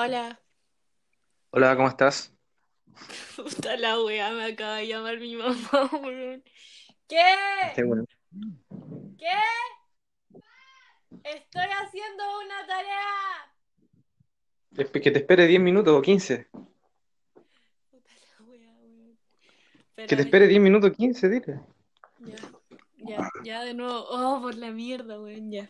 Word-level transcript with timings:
Hola, 0.00 0.40
Hola, 1.50 1.74
¿cómo 1.74 1.88
estás? 1.88 2.32
puta 3.34 3.76
la 3.76 4.00
wea, 4.00 4.30
me 4.30 4.44
acaba 4.44 4.76
de 4.76 4.86
llamar 4.86 5.18
mi 5.18 5.34
mamá, 5.34 5.58
weón. 5.92 6.44
¿Qué? 7.08 7.20
Estoy 7.66 7.84
bueno. 7.84 8.04
¿Qué? 9.18 9.26
Estoy 11.24 11.66
haciendo 11.82 12.22
una 12.44 12.64
tarea. 12.68 13.52
Que 14.76 15.10
te 15.10 15.18
espere 15.18 15.48
10 15.48 15.60
minutos 15.60 15.92
o 15.92 16.00
15. 16.00 16.46
Puta 17.90 18.10
la 18.38 18.44
wea, 18.46 18.72
weón. 18.80 19.18
Que 19.96 20.14
te 20.14 20.22
espere 20.22 20.46
10 20.46 20.60
minutos 20.60 20.90
o 20.90 20.92
15, 20.92 21.28
dile. 21.28 21.60
Ya, 22.20 22.36
ya, 22.98 23.30
ya 23.42 23.64
de 23.64 23.74
nuevo. 23.74 24.04
Oh, 24.10 24.40
por 24.42 24.54
la 24.54 24.70
mierda, 24.70 25.20
weón, 25.20 25.50
ya. 25.50 25.68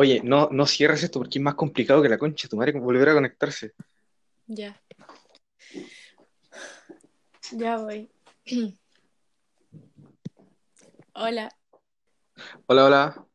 Oye, 0.00 0.20
no, 0.22 0.48
no 0.52 0.64
cierres 0.64 1.02
esto 1.02 1.18
porque 1.18 1.40
es 1.40 1.42
más 1.42 1.56
complicado 1.56 2.00
que 2.00 2.08
la 2.08 2.18
concha 2.18 2.46
tu 2.48 2.56
madre 2.56 2.70
volver 2.78 3.08
a 3.08 3.14
conectarse. 3.14 3.72
Ya. 4.46 4.80
Ya 7.50 7.78
voy. 7.78 8.08
Hola, 11.14 11.48
Hola, 12.66 12.84
hola. 12.84 13.26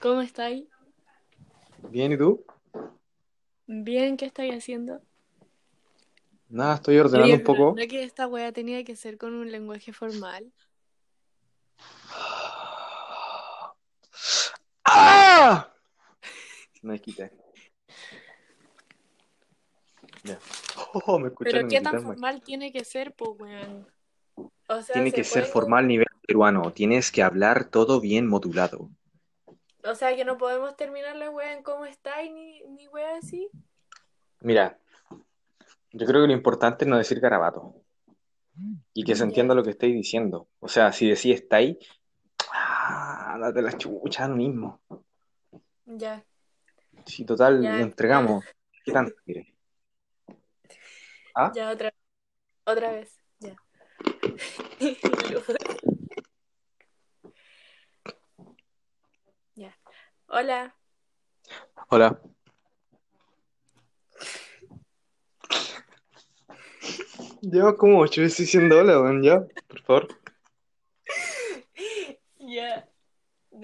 ¿cómo 0.00 0.20
estáis? 0.22 0.68
Bien, 1.90 2.12
¿y 2.12 2.18
tú? 2.18 2.44
Bien, 3.66 4.16
¿qué 4.16 4.26
estáis 4.26 4.54
haciendo? 4.54 5.02
Nada, 6.50 6.76
estoy 6.76 6.98
ordenando 6.98 7.34
Oye, 7.34 7.38
un 7.38 7.42
poco. 7.42 7.74
¿no 7.76 7.88
que 7.88 8.04
esta 8.04 8.28
wea 8.28 8.52
tenía 8.52 8.84
que 8.84 8.94
ser 8.94 9.18
con 9.18 9.34
un 9.34 9.50
lenguaje 9.50 9.92
formal? 9.92 10.52
¡Ah! 15.06 15.68
Me 16.82 16.98
quité. 17.00 17.32
Ya. 20.24 20.38
Oh, 21.06 21.18
me 21.18 21.30
Pero 21.30 21.68
¿qué 21.68 21.80
tan 21.80 22.02
formal 22.02 22.42
tiene 22.42 22.72
que 22.72 22.84
ser, 22.84 23.14
pues, 23.14 23.30
weón? 23.38 23.86
O 24.68 24.82
sea, 24.82 24.94
Tiene 24.94 25.10
se 25.10 25.16
que 25.16 25.24
ser 25.24 25.44
formal 25.44 25.86
nivel 25.86 26.06
peruano. 26.26 26.72
Tienes 26.72 27.10
que 27.10 27.22
hablar 27.22 27.66
todo 27.66 28.00
bien 28.00 28.26
modulado. 28.26 28.90
O 29.84 29.94
sea, 29.94 30.16
que 30.16 30.24
no 30.24 30.38
podemos 30.38 30.76
terminar 30.76 31.16
la 31.16 31.30
wea 31.30 31.52
en 31.52 31.62
cómo 31.62 31.84
estáis 31.84 32.32
ni, 32.32 32.62
ni 32.68 32.88
wea 32.88 33.16
así. 33.18 33.50
Mira, 34.40 34.78
yo 35.92 36.06
creo 36.06 36.22
que 36.22 36.28
lo 36.28 36.32
importante 36.32 36.84
es 36.84 36.88
no 36.88 36.96
decir 36.96 37.20
garabato. 37.20 37.74
Y 38.92 39.04
que 39.04 39.16
se 39.16 39.24
entienda 39.24 39.54
lo 39.54 39.62
que 39.62 39.70
estáis 39.70 39.94
diciendo. 39.94 40.48
O 40.60 40.68
sea, 40.68 40.92
si 40.92 41.08
decís 41.08 41.34
estáis, 41.34 41.76
ah, 42.52 43.36
date 43.40 43.62
la 43.62 43.76
chucha 43.76 44.28
lo 44.28 44.36
mismo. 44.36 44.80
Ya. 45.86 46.24
Si 47.06 47.24
total, 47.24 47.62
Ya, 47.62 47.80
entregamos. 47.80 48.44
¿Qué 48.84 48.92
tanto 48.92 49.14
quieres? 49.24 49.48
¿Ah? 51.34 51.50
Ya, 51.54 51.70
otra 51.70 51.92
Otra 52.64 52.92
vez. 52.92 53.20
Ya. 53.40 53.56
ya. 59.54 59.76
Hola. 60.28 60.74
Hola. 61.88 62.20
Lleva 67.42 67.76
como 67.76 68.00
ocho 68.00 68.22
veces 68.22 68.38
diciendo 68.38 68.78
hola, 68.78 69.00
weón, 69.00 69.22
ya, 69.22 69.46
por 69.68 69.82
favor. 69.82 70.08
Ya. 72.38 72.88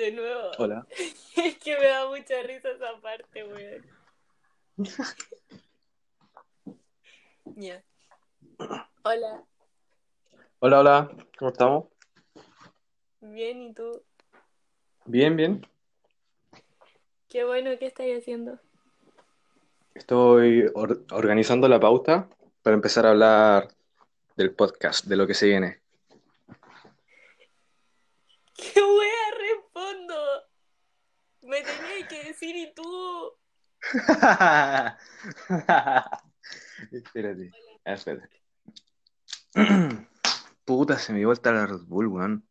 De 0.01 0.12
nuevo. 0.12 0.51
Hola. 0.56 0.87
Es 1.37 1.59
que 1.59 1.79
me 1.79 1.84
da 1.87 2.09
mucha 2.09 2.43
risa 2.43 2.70
esa 2.70 2.98
parte, 3.03 3.45
weón. 3.45 3.84
Ya. 7.56 7.83
Hola. 9.03 9.45
Hola, 10.61 10.81
hola. 10.81 11.11
¿Cómo 11.38 11.50
estamos? 11.50 11.84
Bien, 13.21 13.61
¿y 13.62 13.75
tú? 13.75 14.03
Bien, 15.05 15.37
bien. 15.37 15.66
Qué 17.28 17.44
bueno, 17.44 17.71
¿qué 17.78 17.87
estáis 17.87 18.19
haciendo? 18.22 18.59
Estoy 19.93 20.65
or- 20.75 21.05
organizando 21.11 21.69
la 21.69 21.78
pauta 21.78 22.31
para 22.62 22.72
empezar 22.75 23.05
a 23.05 23.11
hablar 23.11 23.69
del 24.37 24.55
podcast, 24.55 25.05
de 25.05 25.17
lo 25.17 25.27
que 25.27 25.34
se 25.34 25.47
viene. 25.49 25.81
¿Qué 28.55 28.81
wea 28.81 29.31
respondo? 29.38 30.15
Me 31.43 31.61
tenías 31.62 32.00
que 32.10 32.25
decir 32.25 32.56
y 32.56 32.75
tú. 32.75 33.32
Espérate. 36.93 37.53
Ah, 37.84 37.93
espérate. 37.93 38.43
Puta, 40.65 40.99
se 40.99 41.12
me 41.12 41.19
dio 41.19 41.28
vuelta 41.28 41.53
la 41.53 41.66
Red 41.66 41.82
Bull, 41.87 42.09
weón. 42.09 42.44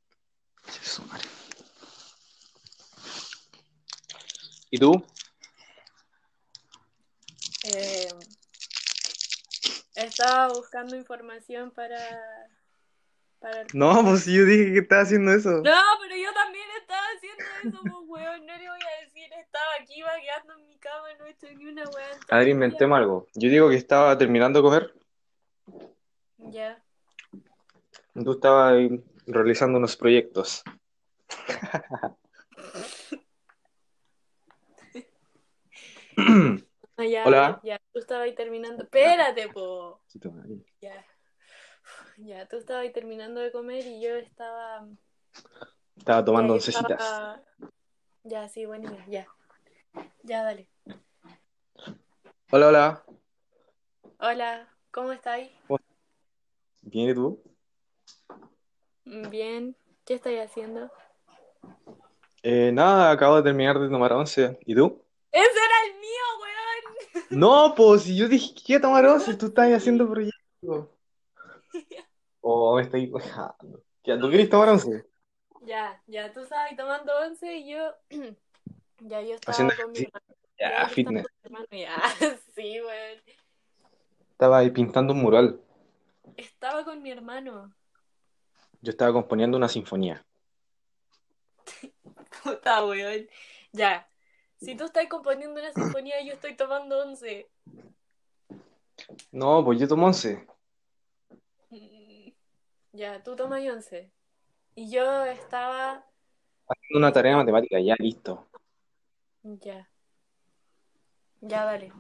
¿Y 4.72 4.78
tú? 4.78 5.04
Eh, 7.64 8.08
estaba 9.96 10.50
buscando 10.50 10.96
información 10.96 11.72
para, 11.72 11.98
para 13.40 13.62
el 13.62 13.68
No, 13.74 14.04
pues 14.04 14.26
yo 14.26 14.46
dije 14.46 14.74
que 14.74 14.80
estaba 14.80 15.02
haciendo 15.02 15.34
eso. 15.34 15.50
No, 15.50 15.82
pero 16.02 16.16
yo 16.16 16.32
también 16.34 16.68
estaba 16.80 17.06
haciendo 17.16 17.44
eso, 17.64 17.82
pues, 17.82 17.96
weón. 18.08 18.46
No 18.46 18.58
le 18.58 18.70
voy 18.70 18.80
a 18.80 18.99
estaba 19.60 19.76
aquí 19.82 20.02
vagueando 20.02 20.54
en 20.54 20.68
mi 20.68 20.78
cama, 20.78 21.14
no 21.18 21.26
he 21.26 21.32
hecho 21.32 21.48
ni 21.54 21.66
una 21.66 21.84
weá. 21.90 22.12
en 22.12 22.20
todo 22.20 22.36
A 22.36 22.38
ver, 22.38 22.48
el 22.48 22.54
inventemos 22.54 22.98
algo. 22.98 23.28
Yo 23.36 23.50
digo 23.50 23.70
que 23.70 23.76
estaba 23.76 24.18
terminando 24.18 24.60
de 24.60 24.64
comer. 24.64 24.94
Ya. 26.38 26.82
Tú 28.14 28.32
estabas 28.32 28.74
ahí 28.74 29.04
realizando 29.28 29.78
unos 29.78 29.96
proyectos. 29.98 30.64
Ah, 36.98 37.06
ya, 37.06 37.24
Hola. 37.26 37.60
ya, 37.64 37.80
tú 37.94 38.00
estabas 38.00 38.26
ahí 38.26 38.36
terminando. 38.36 38.84
Espérate, 38.84 39.48
po. 39.50 40.02
Estaba 40.14 40.44
Ya. 40.82 41.06
Ya, 42.18 42.46
tú 42.48 42.58
estabas 42.58 42.84
ahí 42.84 42.92
terminando 42.92 43.40
de 43.40 43.52
comer 43.52 43.86
y 43.86 44.02
yo 44.02 44.16
estaba. 44.16 44.86
tomando 46.26 46.42
ya, 46.42 46.48
yo 46.48 46.54
oncecitas. 46.56 46.92
estaba- 46.92 47.44
Ya, 48.24 48.50
sí, 48.50 48.66
idea, 48.88 49.06
ya. 49.08 49.28
Ya, 50.24 50.44
dale. 50.44 50.68
Hola, 52.52 52.68
hola. 52.68 53.04
Hola, 54.20 54.68
¿cómo 54.92 55.12
estáis? 55.12 55.50
¿Bien 56.82 57.10
y 57.10 57.14
tú? 57.14 57.42
Bien, 59.06 59.76
¿qué 60.06 60.16
estáis 60.16 60.42
haciendo? 60.42 60.92
Eh, 62.44 62.72
nada, 62.74 63.12
acabo 63.12 63.38
de 63.38 63.44
terminar 63.44 63.80
de 63.80 63.90
tomar 63.90 64.14
once. 64.14 64.58
¿Y 64.66 64.76
tú? 64.76 65.04
¡Ese 65.32 65.46
era 65.46 65.86
el 65.88 66.00
mío, 66.00 66.26
weón! 66.42 67.40
No, 67.40 67.74
pues 67.76 68.06
yo 68.06 68.28
dije 68.28 68.54
que 68.54 68.74
iba 68.74 68.80
a 68.80 68.82
tomar 68.82 69.06
once, 69.06 69.36
tú 69.36 69.48
estás 69.48 69.72
haciendo 69.74 70.10
proyectos. 70.10 70.88
Oh, 72.42 72.76
me 72.76 72.84
estoy. 72.84 73.12
Ya, 74.04 74.20
¿tú 74.20 74.30
quieres 74.30 74.50
tomar 74.50 74.70
once? 74.70 75.06
Ya, 75.62 76.02
ya, 76.08 76.34
tú 76.34 76.42
estabas 76.42 76.76
tomando 76.76 77.12
once 77.20 77.58
y 77.58 77.72
yo. 77.72 77.94
Ya, 79.02 79.22
yo 79.22 79.36
estaba 79.36 79.54
Haciendo 79.54 79.74
con 79.76 79.92
mi 79.92 80.00
hermano. 80.00 80.26
Ya, 80.58 80.68
estaba 80.68 80.90
fitness. 80.90 81.24
con 81.24 81.32
mi 81.34 81.46
hermano, 81.46 81.68
ya. 81.72 81.98
Sí, 82.56 82.82
weón. 82.82 83.22
Estaba 84.32 84.58
ahí 84.60 84.72
pintando 84.72 85.14
un 85.14 85.22
mural. 85.22 85.62
Estaba 86.38 86.84
con 86.84 87.02
mi 87.02 87.12
hermano. 87.12 87.74
Yo 88.82 88.92
estaba 88.92 89.14
componiendo 89.14 89.58
una 89.58 89.68
sinfonía. 89.70 90.26
Puta, 92.44 92.86
weón. 92.86 93.28
Ya. 93.72 94.08
Si 94.58 94.76
tú 94.76 94.86
estás 94.86 95.08
componiendo 95.08 95.60
una 95.60 95.72
sinfonía, 95.72 96.22
yo 96.22 96.34
estoy 96.34 96.56
tomando 96.56 97.00
once. 97.00 97.50
No, 99.32 99.64
pues 99.64 99.80
yo 99.80 99.88
tomo 99.88 100.08
once. 100.08 100.46
Mm, 101.70 102.32
Ya, 102.92 103.24
tú 103.24 103.36
tomas 103.36 103.62
once. 103.66 104.12
Y 104.76 104.92
yo 104.92 105.24
estaba. 105.26 106.06
Haciendo 106.68 106.98
una 106.98 107.12
tarea 107.14 107.32
de 107.32 107.38
matemática, 107.38 107.80
ya, 107.80 107.96
listo. 108.00 108.49
Ya. 109.58 109.90
Ya, 111.42 111.66
dale. 111.66 111.92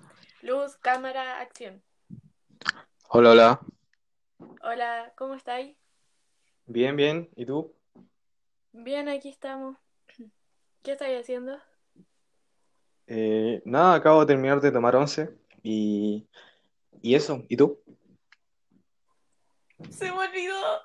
Luz, 0.44 0.78
cámara, 0.78 1.40
acción. 1.40 1.82
Hola, 3.10 3.32
hola. 3.32 3.60
Hola, 4.62 5.14
¿cómo 5.18 5.34
estáis? 5.34 5.76
Bien, 6.68 6.96
bien. 6.96 7.28
¿Y 7.36 7.48
tú? 7.48 7.74
Bien, 8.72 9.10
aquí 9.10 9.30
estamos. 9.30 9.78
¿Qué 10.84 10.92
estáis 10.92 11.22
haciendo? 11.22 11.60
Eh, 13.08 13.64
nada, 13.66 13.96
acabo 13.96 14.20
de 14.20 14.28
terminar 14.28 14.62
de 14.62 14.72
tomar 14.72 14.96
once. 14.96 15.36
Y, 15.64 16.28
y 17.02 17.16
eso. 17.16 17.44
¿Y 17.50 17.58
tú? 17.58 17.82
Se 19.90 20.12
me 20.12 20.20
olvidó. 20.20 20.82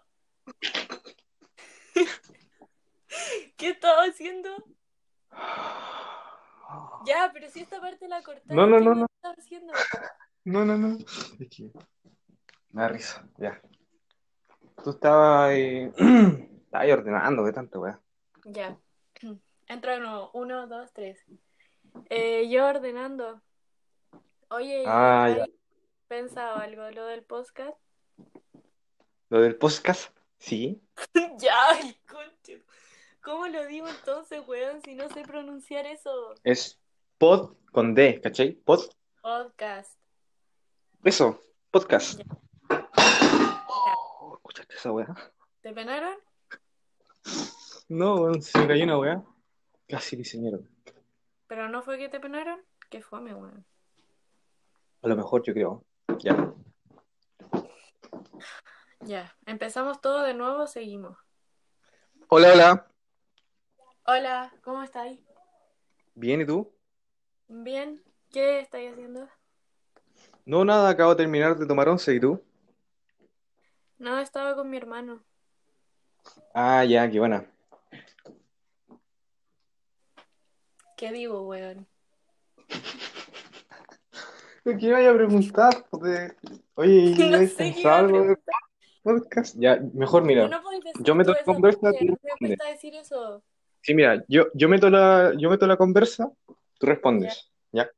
¿Qué 3.59 3.69
estaba 3.69 4.05
haciendo? 4.05 4.49
Ya, 7.07 7.31
pero 7.33 7.49
si 7.51 7.61
esta 7.61 7.81
parte 7.81 8.09
la 8.09 8.23
cortaste, 8.23 8.55
No, 8.55 8.67
no, 8.67 8.79
¿qué 8.79 8.85
no, 8.85 8.95
no. 8.95 9.07
No, 10.45 10.65
no, 10.65 10.77
no. 10.77 10.99
Es 10.99 11.49
que 11.49 11.71
me 12.71 12.83
da 12.83 12.89
risa, 12.89 13.27
ya. 13.39 13.61
Tú 14.83 14.91
estabas 14.91 15.51
ahí, 15.51 15.91
estabas 15.97 16.49
ahí 16.73 16.91
ordenando, 16.91 17.45
qué 17.45 17.53
tanto, 17.53 17.81
weá. 17.81 18.01
Ya. 18.45 18.77
Entro 19.69 19.93
de 19.93 20.01
nuevo. 20.01 20.31
Uno, 20.35 20.67
dos, 20.67 20.93
tres. 20.93 21.25
Eh, 22.11 22.49
yo 22.51 22.67
ordenando. 22.67 23.41
Oye, 24.49 24.83
¿y 24.83 24.85
Ah, 24.87 25.27
¿has 25.27 25.49
pensado 26.09 26.59
algo 26.59 26.91
lo 26.91 27.07
del 27.07 27.23
podcast? 27.23 27.79
Lo 29.31 29.41
del 29.41 29.57
podcast, 29.57 30.15
sí. 30.39 30.83
ya, 31.39 31.57
el 31.81 31.97
conche. 32.07 32.63
¿Cómo 33.25 33.47
lo 33.49 33.65
digo 33.65 33.89
entonces, 33.89 34.47
weón, 34.47 34.83
si 34.83 34.95
no 34.95 35.09
sé 35.09 35.23
pronunciar 35.23 35.87
eso? 35.87 36.35
Es 36.45 36.79
pod 37.17 37.57
con 37.73 37.95
D, 37.95 38.21
¿cachai? 38.21 38.53
Pod, 38.53 38.83
Podcast. 39.23 39.99
eso, 41.05 41.41
podcast. 41.71 42.19
Ya. 42.19 42.91
Oh, 43.67 44.35
¿escuchaste 44.35 44.75
esa 44.75 44.93
weá? 44.93 45.07
¿Te 45.63 45.73
penaron? 45.73 46.15
No, 47.89 48.17
weón, 48.17 48.43
se 48.43 48.59
me 48.59 48.69
cayó 48.69 48.85
una 48.85 48.99
weá. 48.99 49.25
Casi 49.89 50.17
diseñaron. 50.17 50.69
¿Pero 51.47 51.71
no 51.71 51.83
fue 51.83 51.97
que 51.97 52.11
te 52.11 52.21
penaron? 52.21 52.63
Qué 52.91 53.01
fome, 53.01 53.33
weón. 53.33 53.65
A 55.01 55.09
lo 55.09 55.17
mejor 55.17 55.43
yo 55.43 55.55
creo. 55.55 55.83
Ya. 56.19 56.53
Ya, 59.01 59.35
empezamos 59.47 60.03
todo 60.03 60.23
de 60.25 60.35
nuevo, 60.35 60.67
seguimos. 60.67 61.17
Hola, 62.29 62.53
hola. 62.53 62.94
Hola, 64.07 64.53
¿cómo 64.63 64.83
estáis? 64.83 65.19
¿Bien 66.15 66.43
y 66.43 66.47
tú? 66.47 66.71
Bien, 67.49 68.03
¿qué 68.31 68.61
estáis 68.61 68.93
haciendo? 68.93 69.29
No, 70.45 70.63
nada, 70.65 70.91
acabo 70.91 71.11
de 71.15 71.17
terminar 71.17 71.57
de 71.57 71.67
tomar 71.67 71.89
once, 71.89 72.15
¿y 72.15 72.21
tú? 72.21 72.41
No, 73.99 74.19
estaba 74.19 74.55
con 74.55 74.69
mi 74.69 74.77
hermano. 74.77 75.25
Ah, 76.53 76.85
ya, 76.85 77.11
qué 77.11 77.19
buena. 77.19 77.47
¿Qué 80.97 81.13
digo, 81.13 81.47
weón? 81.49 81.87
¿Qué 84.81 84.93
vaya 84.93 85.11
a 85.11 85.15
preguntar? 85.15 85.87
Oye, 86.75 86.93
¿y 86.93 87.15
No 87.31 87.39
sé 87.39 87.73
qué 87.73 87.81
iba 87.81 87.95
a 87.95 87.99
algo 88.01 88.19
preguntar. 88.19 88.55
podcast? 89.03 89.57
Ya, 89.59 89.81
mejor 89.95 90.25
mira. 90.25 90.49
No 90.49 90.71
decir 90.71 91.05
Yo 91.05 91.15
me 91.15 91.25
respondes. 91.25 91.77
cuesta 92.41 92.65
decir 92.69 92.95
eso. 92.95 93.43
Sí, 93.85 93.93
mira, 93.93 94.25
yo, 94.29 94.47
yo 94.55 94.67
meto 94.71 94.89
la, 94.89 95.35
yo 95.37 95.51
meto 95.51 95.67
la 95.67 95.77
conversa, 95.77 96.33
tú 96.79 96.87
respondes. 96.87 97.51
¿Ya? 97.71 97.91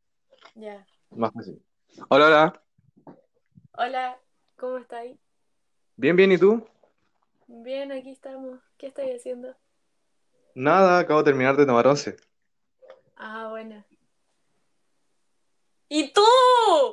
Ya. 0.56 0.84
Más 1.10 1.32
fácil. 1.32 1.62
Hola, 2.08 2.26
hola. 2.26 2.62
Hola, 3.70 4.18
¿cómo 4.56 4.78
estáis? 4.78 5.16
Bien, 5.94 6.16
bien, 6.16 6.32
¿y 6.32 6.38
tú? 6.38 6.66
Bien, 7.46 7.92
aquí 7.92 8.10
estamos. 8.10 8.58
¿Qué 8.76 8.88
estáis 8.88 9.14
haciendo? 9.14 9.54
Nada, 10.56 10.98
acabo 10.98 11.20
de 11.20 11.26
terminar 11.26 11.56
de 11.56 11.66
tomar 11.66 11.86
once. 11.86 12.16
Ah, 13.14 13.46
bueno. 13.50 13.84
¿Y 15.88 16.12
tú? 16.12 16.22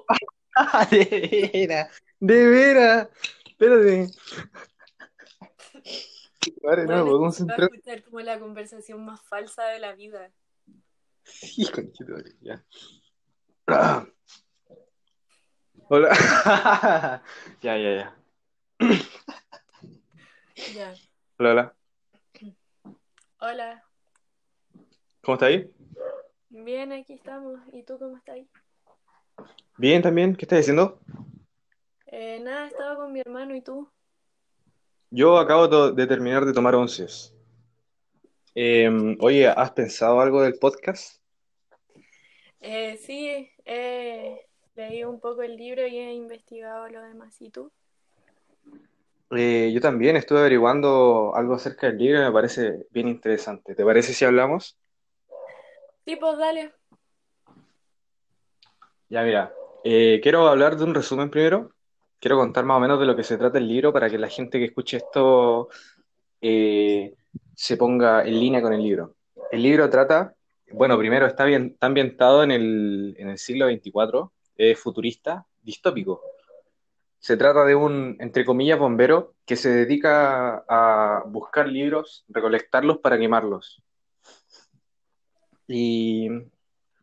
Ah, 0.56 0.88
de 0.92 1.50
veras, 1.51 2.04
de 2.19 2.48
veras. 2.48 3.10
Espérate. 3.44 4.12
No 6.45 6.69
me 6.69 6.86
Bueno, 6.86 7.06
va 7.06 7.12
a 7.12 7.19
concentrar. 7.19 7.69
escuchar 7.72 8.04
como 8.04 8.19
la 8.22 8.40
conversación 8.40 9.04
más 9.06 9.22
falsa 9.22 9.66
de 9.66 9.80
la 9.80 9.94
vida. 9.95 10.31
Sí, 11.24 11.66
conchetumare, 11.72 12.31
ya. 12.42 12.63
Hola. 15.90 16.10
Ya, 17.62 17.78
ya, 17.78 17.95
ya. 17.95 18.16
Ya. 20.74 20.94
Hola, 21.40 21.51
hola. 21.51 21.75
Hola. 23.39 23.84
¿Cómo 25.22 25.36
estás 25.36 25.50
ahí? 25.50 25.72
Bien, 26.50 26.92
aquí 26.92 27.13
estamos. 27.13 27.60
¿Y 27.72 27.84
tú 27.84 27.98
cómo 28.00 28.18
estás? 28.18 28.38
Bien, 29.78 30.01
también. 30.01 30.36
¿Qué 30.36 30.46
estás 30.46 30.60
haciendo? 30.60 31.00
Eh, 32.07 32.39
nada, 32.42 32.68
estaba 32.68 32.96
con 32.98 33.12
mi 33.12 33.19
hermano. 33.22 33.56
¿Y 33.56 33.62
tú? 33.62 33.89
Yo 35.15 35.38
acabo 35.38 35.92
de 35.92 36.07
terminar 36.07 36.44
de 36.44 36.54
tomar 36.54 36.74
onces. 36.74 37.36
Eh, 38.56 38.89
oye, 39.19 39.48
¿has 39.48 39.69
pensado 39.69 40.19
algo 40.19 40.42
del 40.42 40.57
podcast? 40.57 41.21
Eh, 42.60 42.98
sí, 42.98 43.48
he 43.63 44.48
leído 44.74 45.12
un 45.12 45.19
poco 45.19 45.44
el 45.44 45.56
libro 45.56 45.86
y 45.86 46.00
he 46.00 46.13
investigado 46.13 46.89
lo 46.89 47.04
demás. 47.04 47.39
¿Y 47.44 47.51
tú? 47.51 47.71
Eh, 49.30 49.71
yo 49.71 49.80
también 49.80 50.15
estuve 50.15 50.39
averiguando 50.39 51.36
algo 51.36 51.54
acerca 51.54 51.86
del 51.86 52.00
libro 52.00 52.19
y 52.19 52.25
me 52.25 52.31
parece 52.31 52.88
bien 52.89 53.07
interesante. 53.07 53.75
¿Te 53.75 53.86
parece 53.86 54.15
si 54.15 54.25
hablamos? 54.25 54.80
Sí, 56.06 56.15
pues 56.15 56.39
dale. 56.39 56.74
Ya, 59.10 59.21
mira, 59.21 59.54
eh, 59.83 60.19
quiero 60.24 60.48
hablar 60.48 60.75
de 60.75 60.86
un 60.86 60.95
resumen 60.95 61.30
primero. 61.30 61.73
Quiero 62.24 62.38
contar 62.38 62.64
más 62.64 62.78
o 62.78 62.80
menos 62.80 63.02
de 63.02 63.06
lo 63.06 63.18
que 63.18 63.24
se 63.25 63.38
trata 63.38 63.58
el 63.58 63.68
libro 63.68 63.92
para 63.92 64.10
que 64.10 64.18
la 64.18 64.30
gente 64.30 64.58
que 64.58 64.64
escuche 64.68 64.96
esto 64.96 65.68
eh, 66.40 67.16
se 67.54 67.75
ponga 67.75 68.24
en 68.24 68.40
línea 68.40 68.62
con 68.62 68.72
el 68.72 68.81
libro. 68.81 69.18
El 69.52 69.62
libro 69.62 69.90
trata, 69.90 70.34
bueno, 70.72 70.98
primero 70.98 71.25
está 71.25 71.44
bien, 71.44 71.72
está 71.74 71.88
ambientado 71.88 72.42
en 72.42 72.52
el, 72.52 73.14
en 73.18 73.28
el 73.28 73.38
siglo 73.38 73.68
XXIV, 73.68 74.30
es 74.56 74.80
futurista, 74.80 75.46
distópico. 75.62 76.22
Se 77.20 77.36
trata 77.36 77.66
de 77.66 77.75
un, 77.75 78.16
entre 78.22 78.46
comillas, 78.46 78.80
bombero 78.80 79.34
que 79.46 79.58
se 79.58 79.72
dedica 79.72 80.64
a 80.66 81.24
buscar 81.25 81.68
libros, 81.68 82.24
recolectarlos 82.30 83.00
para 83.00 83.20
quemarlos. 83.20 83.84
Y 85.68 86.30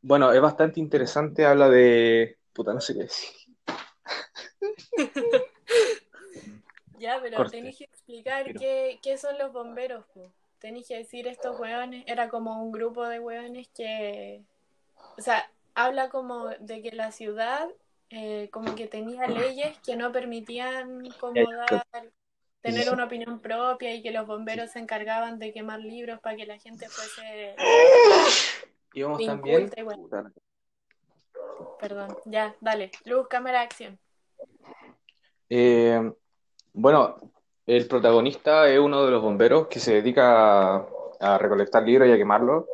bueno, 0.00 0.32
es 0.32 0.40
bastante 0.40 0.80
interesante, 0.80 1.44
habla 1.44 1.68
de... 1.68 2.38
Puta, 2.54 2.72
no 2.72 2.80
sé 2.80 2.94
qué 2.94 3.00
decir. 3.00 3.49
Ya, 6.98 7.18
pero 7.22 7.38
Corte. 7.38 7.56
tenéis 7.56 7.78
que 7.78 7.84
explicar 7.84 8.44
Pero- 8.44 8.60
qué, 8.60 8.98
qué 9.02 9.16
son 9.16 9.38
los 9.38 9.52
bomberos, 9.52 10.04
po. 10.12 10.30
Tenéis 10.58 10.86
que 10.86 10.98
decir 10.98 11.26
estos 11.26 11.58
hueones, 11.58 12.04
era 12.06 12.28
como 12.28 12.62
un 12.62 12.70
grupo 12.70 13.06
de 13.06 13.18
hueones 13.18 13.68
que, 13.68 14.42
o 15.16 15.22
sea, 15.22 15.50
habla 15.74 16.10
como 16.10 16.48
de 16.48 16.82
que 16.82 16.92
la 16.92 17.10
ciudad 17.12 17.66
eh, 18.10 18.50
como 18.52 18.74
que 18.74 18.86
tenía 18.86 19.26
leyes 19.28 19.78
que 19.78 19.96
no 19.96 20.12
permitían 20.12 21.08
como 21.18 21.40
dar, 21.50 21.86
tener 22.60 22.90
una 22.90 23.04
opinión 23.04 23.40
propia 23.40 23.94
y 23.94 24.02
que 24.02 24.10
los 24.10 24.26
bomberos 24.26 24.72
se 24.72 24.80
encargaban 24.80 25.38
de 25.38 25.52
quemar 25.52 25.80
libros 25.80 26.20
para 26.20 26.36
que 26.36 26.44
la 26.44 26.58
gente 26.58 26.88
fuese, 26.88 27.54
Íbamos 28.92 29.24
también... 29.24 29.70
Puta, 29.70 30.32
perdón, 31.78 32.16
ya, 32.26 32.54
dale, 32.60 32.90
luz, 33.04 33.28
cámara, 33.28 33.62
acción. 33.62 33.98
Eh, 35.50 36.12
bueno, 36.72 37.32
el 37.66 37.86
protagonista 37.88 38.70
es 38.70 38.78
uno 38.78 39.04
de 39.04 39.10
los 39.10 39.22
bomberos 39.22 39.66
que 39.68 39.80
se 39.80 39.94
dedica 39.94 40.76
a, 41.20 41.38
recolectar 41.38 41.82
libros 41.84 42.08
y 42.08 42.12
a 42.12 42.16
quemarlos. 42.16 42.64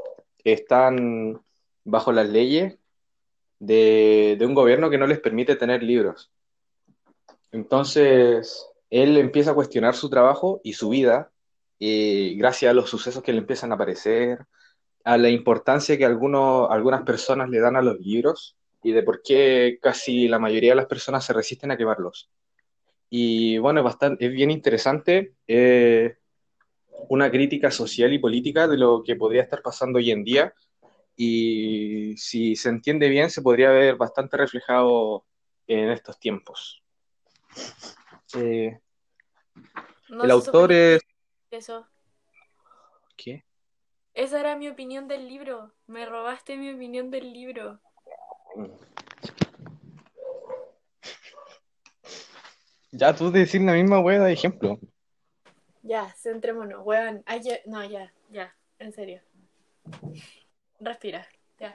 Están 0.44 1.40
bajo 1.84 2.12
las 2.12 2.28
leyes 2.28 2.78
de, 3.58 4.38
un 4.42 4.54
gobierno 4.54 4.90
que 4.90 4.98
no 4.98 5.06
les 5.06 5.20
permite 5.20 5.56
tener 5.56 5.82
libros. 5.82 6.30
Entonces, 7.52 8.66
él 8.90 9.16
empieza 9.16 9.52
a 9.52 9.54
cuestionar 9.54 9.94
su 9.94 10.10
trabajo 10.10 10.60
y 10.62 10.74
su 10.74 10.90
vida, 10.90 11.32
eh, 11.80 12.34
gracias 12.36 12.70
a 12.70 12.74
los 12.74 12.90
sucesos 12.90 13.22
que 13.22 13.32
le 13.32 13.38
empiezan 13.38 13.72
a 13.72 13.76
aparecer, 13.76 14.46
a 15.04 15.18
la 15.18 15.30
importancia 15.30 15.96
que 15.96 16.04
algunas 16.04 17.02
personas 17.04 17.48
le 17.48 17.60
dan 17.60 17.76
a 17.76 17.82
los 17.82 17.98
libros 18.00 18.56
y 18.82 18.92
de 18.92 19.02
por 19.02 19.22
qué 19.22 19.78
casi 19.80 20.28
la 20.28 20.38
mayoría 20.38 20.72
de 20.72 20.76
las 20.76 20.86
personas 20.86 21.24
se 21.24 21.32
resisten 21.32 21.70
a 21.70 21.76
quemarlos. 21.76 22.30
Y 23.08 23.58
bueno, 23.58 23.80
es 23.80 23.84
bastante, 23.84 24.26
es 24.26 24.32
bien 24.32 24.50
interesante, 24.50 25.34
eh, 25.46 26.16
una 27.08 27.30
crítica 27.30 27.70
social 27.70 28.12
y 28.12 28.18
política 28.18 28.66
de 28.66 28.78
lo 28.78 29.02
que 29.04 29.16
podría 29.16 29.42
estar 29.42 29.62
pasando 29.62 29.98
hoy 29.98 30.10
en 30.10 30.24
día. 30.24 30.54
Y 31.16 32.16
si 32.16 32.56
se 32.56 32.68
entiende 32.68 33.08
bien, 33.08 33.30
se 33.30 33.42
podría 33.42 33.70
ver 33.70 33.96
bastante 33.96 34.36
reflejado 34.36 35.24
en 35.66 35.90
estos 35.90 36.18
tiempos. 36.18 36.82
Eh, 38.34 38.78
No 40.08 40.24
el 40.24 40.30
autor 40.30 40.72
es... 40.72 41.00
eso. 41.50 41.86
¿Qué? 43.16 43.44
Esa 44.14 44.40
era 44.40 44.56
mi 44.56 44.68
opinión 44.68 45.08
del 45.08 45.28
libro. 45.28 45.72
Me 45.86 46.06
robaste 46.06 46.56
mi 46.56 46.70
opinión 46.72 47.10
del 47.10 47.32
libro. 47.32 47.80
Ya 52.90 53.14
tú 53.14 53.30
decir 53.30 53.60
la 53.62 53.74
misma 53.74 54.00
hueá 54.00 54.24
de 54.24 54.32
ejemplo. 54.32 54.78
Ya, 55.82 56.12
centrémonos, 56.22 56.84
weón. 56.84 57.22
Que... 57.42 57.62
No, 57.66 57.84
ya, 57.84 58.12
ya, 58.30 58.54
en 58.78 58.92
serio. 58.92 59.22
Respira, 60.80 61.26
ya. 61.58 61.74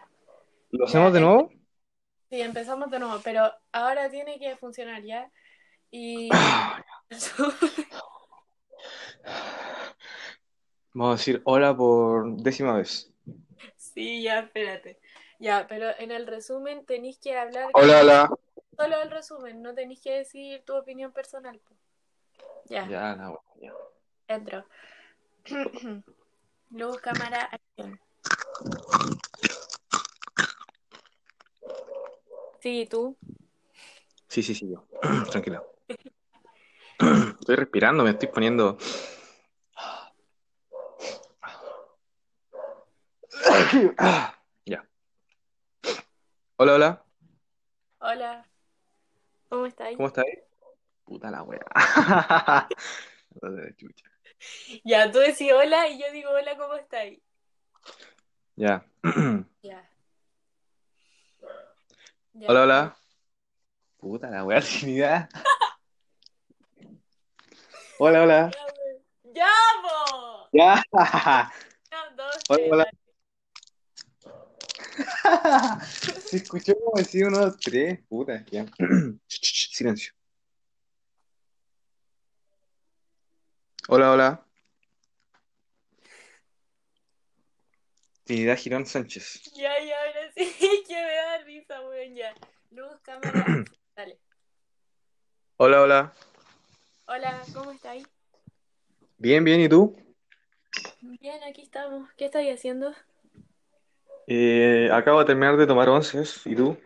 ¿Lo 0.71 0.85
Ya, 0.85 0.85
hacemos 0.85 1.13
de 1.13 1.19
em- 1.19 1.21
nuevo? 1.21 1.49
Sí, 2.29 2.41
empezamos 2.41 2.89
de 2.91 2.99
nuevo, 2.99 3.21
pero 3.23 3.51
ahora 3.73 4.09
tiene 4.09 4.39
que 4.39 4.55
funcionar 4.55 5.03
ya. 5.03 5.31
Y 5.91 6.29
Vamos 10.93 11.13
a 11.15 11.17
decir 11.17 11.41
hola 11.45 11.75
por 11.75 12.37
décima 12.37 12.77
vez. 12.77 13.11
sí, 13.75 14.23
ya, 14.23 14.39
espérate. 14.39 14.99
Ya, 15.39 15.65
pero 15.67 15.87
en 15.97 16.11
el 16.11 16.27
resumen 16.27 16.85
tenéis 16.85 17.17
que 17.19 17.35
hablar 17.37 17.71
Hola, 17.73 17.99
hola. 18.01 18.29
Solo 18.81 19.01
el 19.01 19.11
resumen, 19.11 19.61
no 19.61 19.73
tenéis 19.73 20.01
que 20.01 20.17
decir 20.17 20.63
tu 20.65 20.75
opinión 20.75 21.11
personal. 21.11 21.59
po. 21.59 21.75
Ya, 22.65 22.87
Ya, 22.87 23.15
no, 23.15 23.43
ya. 23.61 23.73
entro. 24.27 24.65
Luz, 26.71 27.01
cámara, 27.01 27.43
acción. 27.51 27.99
Sí, 32.59 32.87
tú. 32.89 33.17
Sí, 34.27 34.41
sí, 34.43 34.55
sí, 34.55 34.69
yo. 34.71 34.87
Tranquila. 35.31 35.63
Estoy 37.39 37.55
respirando, 37.55 38.03
me 38.03 38.11
estoy 38.11 38.29
poniendo. 38.29 38.77
Ya. 44.65 44.87
Hola, 46.57 46.73
hola. 46.75 47.05
Hola. 47.99 48.50
¿Cómo 49.51 49.65
estáis? 49.65 49.97
¿Cómo 49.97 50.07
estás? 50.07 50.23
Puta 51.03 51.29
la 51.29 51.43
wea. 51.43 51.59
Ya, 54.83 55.11
tú 55.11 55.19
decís 55.19 55.51
hola 55.51 55.87
y 55.89 56.01
yo 56.01 56.09
digo 56.11 56.31
hola, 56.31 56.57
¿cómo 56.57 56.75
estáis? 56.75 57.19
Ya. 58.55 58.85
Ya. 59.61 59.89
Ya. 62.33 62.47
Hola, 62.47 62.61
hola. 62.63 62.97
Puta 63.97 64.29
la 64.29 64.45
wea, 64.45 64.61
sin 64.61 64.89
idea. 64.89 65.27
Hola, 67.99 68.23
hola. 68.23 68.51
Ya. 68.51 68.65
¡Ya, 69.33 69.51
po! 69.81 70.49
Ya. 70.53 70.83
Hola, 72.49 72.63
hola. 72.71 72.91
Se 76.25 76.37
escuchó 76.37 76.73
como 76.75 76.97
decir 76.97 77.25
uno, 77.25 77.39
dos, 77.39 77.57
tres. 77.57 77.99
Puta, 78.07 78.45
ya. 78.51 78.65
Silencio. 79.27 80.13
Hola, 83.87 84.11
hola. 84.11 84.45
Trinidad 88.23 88.57
Girón 88.57 88.85
Sánchez. 88.85 89.41
Ya, 89.53 89.73
ya, 89.83 89.95
ahora 89.99 90.31
sí, 90.35 90.83
que 90.87 90.93
me 90.93 91.13
da 91.13 91.37
risa, 91.39 91.81
weón, 91.81 92.15
ya. 92.15 92.33
Luz, 92.69 92.99
cámara, 93.01 93.45
dale. 93.95 94.19
Hola, 95.57 95.81
hola. 95.81 96.13
Hola, 97.07 97.41
¿cómo 97.53 97.71
estáis? 97.71 98.07
Bien, 99.17 99.43
bien, 99.43 99.59
¿y 99.61 99.67
tú? 99.67 99.95
Bien, 101.01 101.43
aquí 101.43 101.63
estamos. 101.63 102.09
¿Qué 102.15 102.25
estáis 102.25 102.53
haciendo? 102.53 102.95
Eh, 104.27 104.89
acabo 104.91 105.19
de 105.19 105.25
terminar 105.25 105.57
de 105.57 105.67
tomar 105.67 105.89
onces, 105.89 106.45
¿y 106.45 106.55
tú? 106.55 106.77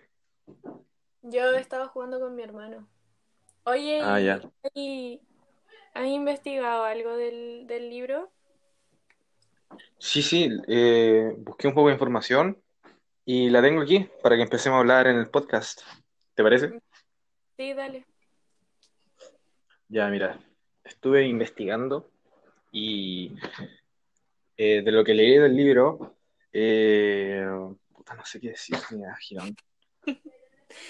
Yo 1.22 1.52
estaba 1.54 1.88
jugando 1.88 2.20
con 2.20 2.36
mi 2.36 2.44
hermano. 2.44 2.88
Oye, 3.64 4.00
Ah, 4.02 4.20
¿y- 4.22 4.26
ya. 4.26 4.42
y- 4.74 5.22
¿has 5.94 6.08
investigado 6.08 6.84
algo 6.84 7.16
del, 7.18 7.66
del 7.68 7.90
libro? 7.90 8.32
Sí, 9.98 10.22
sí, 10.22 10.50
eh, 10.68 11.34
busqué 11.38 11.68
un 11.68 11.74
poco 11.74 11.88
de 11.88 11.94
información 11.94 12.62
y 13.26 13.50
la 13.50 13.62
tengo 13.62 13.82
aquí 13.82 14.08
para 14.22 14.36
que 14.36 14.44
empecemos 14.44 14.78
a 14.78 14.80
hablar 14.80 15.08
en 15.08 15.18
el 15.18 15.30
podcast. 15.30 15.82
¿Te 16.36 16.44
parece? 16.44 16.80
Sí, 17.58 17.74
dale. 17.74 18.06
Ya, 19.88 20.08
mira, 20.10 20.40
estuve 20.84 21.26
investigando 21.28 22.10
y 22.72 23.36
eh, 24.58 24.82
de 24.82 24.92
lo 24.92 25.04
que 25.04 25.14
leí 25.14 25.38
del 25.38 25.56
libro, 25.56 26.15
eh, 26.58 27.46
puta, 27.94 28.16
no 28.16 28.26
sé 28.26 28.40
qué 28.40 28.50
decir, 28.50 28.78
Trinidad 28.88 29.16
Girón. 29.20 29.56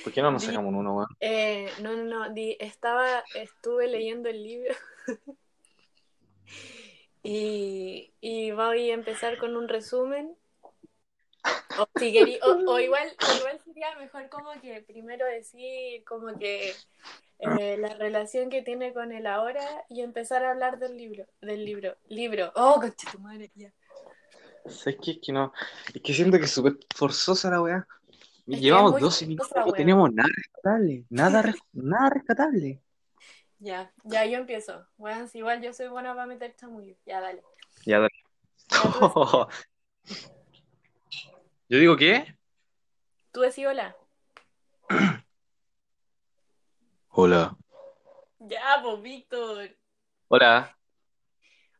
¿Por 0.03 0.13
qué 0.13 0.21
no 0.21 0.31
nos 0.31 0.43
Di- 0.43 0.47
sacamos 0.47 0.69
un 0.69 0.75
uno, 0.75 0.95
weón? 0.95 1.07
Eh, 1.19 1.69
no, 1.81 1.95
no, 1.95 2.03
no, 2.03 2.29
di- 2.33 2.55
estaba, 2.59 3.23
estuve 3.33 3.87
leyendo 3.87 4.29
el 4.29 4.43
libro 4.43 4.75
y, 7.23 8.11
y 8.21 8.51
voy 8.51 8.91
a 8.91 8.93
empezar 8.93 9.37
con 9.39 9.55
un 9.57 9.67
resumen. 9.67 10.35
O, 11.79 11.87
si 11.97 12.13
querí- 12.13 12.39
o, 12.43 12.71
o 12.71 12.79
igual, 12.79 13.09
o 13.27 13.37
igual 13.37 13.59
sería 13.65 13.95
mejor 13.97 14.29
como 14.29 14.51
que 14.61 14.81
primero 14.81 15.25
decir 15.25 16.03
como 16.05 16.37
que 16.37 16.75
eh, 17.39 17.77
la 17.77 17.95
relación 17.95 18.49
que 18.51 18.61
tiene 18.61 18.93
con 18.93 19.11
él 19.11 19.25
ahora 19.25 19.83
y 19.89 20.01
empezar 20.01 20.45
a 20.45 20.51
hablar 20.51 20.77
del 20.77 20.95
libro, 20.95 21.25
del 21.41 21.65
libro, 21.65 21.95
libro. 22.07 22.51
Oh, 22.55 22.75
concha 22.79 23.11
tu 23.11 23.19
madre, 23.19 23.51
ya. 23.55 23.73
¿Sabes 24.67 24.97
qué? 25.01 25.11
Es 25.11 25.19
que 25.21 25.31
no, 25.31 25.53
es 25.93 26.01
que 26.01 26.13
siento 26.13 26.37
que 26.37 26.45
es 26.45 26.51
súper 26.51 26.77
forzosa 26.95 27.49
la 27.49 27.61
weá. 27.61 27.87
Es 28.47 28.59
Llevamos 28.59 28.89
es 28.89 28.93
muy 28.93 29.01
12 29.01 29.25
minutos, 29.27 29.47
forzosa, 29.47 29.65
no 29.65 29.73
tenemos 29.73 30.13
nada 30.13 30.29
rescatable, 30.35 31.05
nada, 31.09 31.41
res- 31.41 31.61
nada 31.73 32.09
rescatable. 32.09 32.81
Ya, 33.59 33.91
ya 34.03 34.25
yo 34.25 34.37
empiezo. 34.37 34.85
Bueno, 34.97 35.27
si 35.27 35.39
igual 35.39 35.61
yo 35.61 35.73
soy 35.73 35.87
buena 35.87 36.13
para 36.13 36.27
meter 36.27 36.55
chamullo. 36.55 36.95
Ya, 37.05 37.21
dale. 37.21 37.41
Ya, 37.85 37.99
dale. 37.99 38.09
Ya, 38.71 38.79
Yo 41.69 41.79
digo 41.79 41.97
¿qué? 41.97 42.35
tú 43.31 43.41
decís 43.41 43.65
hola. 43.65 43.95
Hola. 47.09 47.55
Ya, 48.39 48.79
pues, 48.83 49.01
Víctor. 49.01 49.69
Hola. 50.27 50.77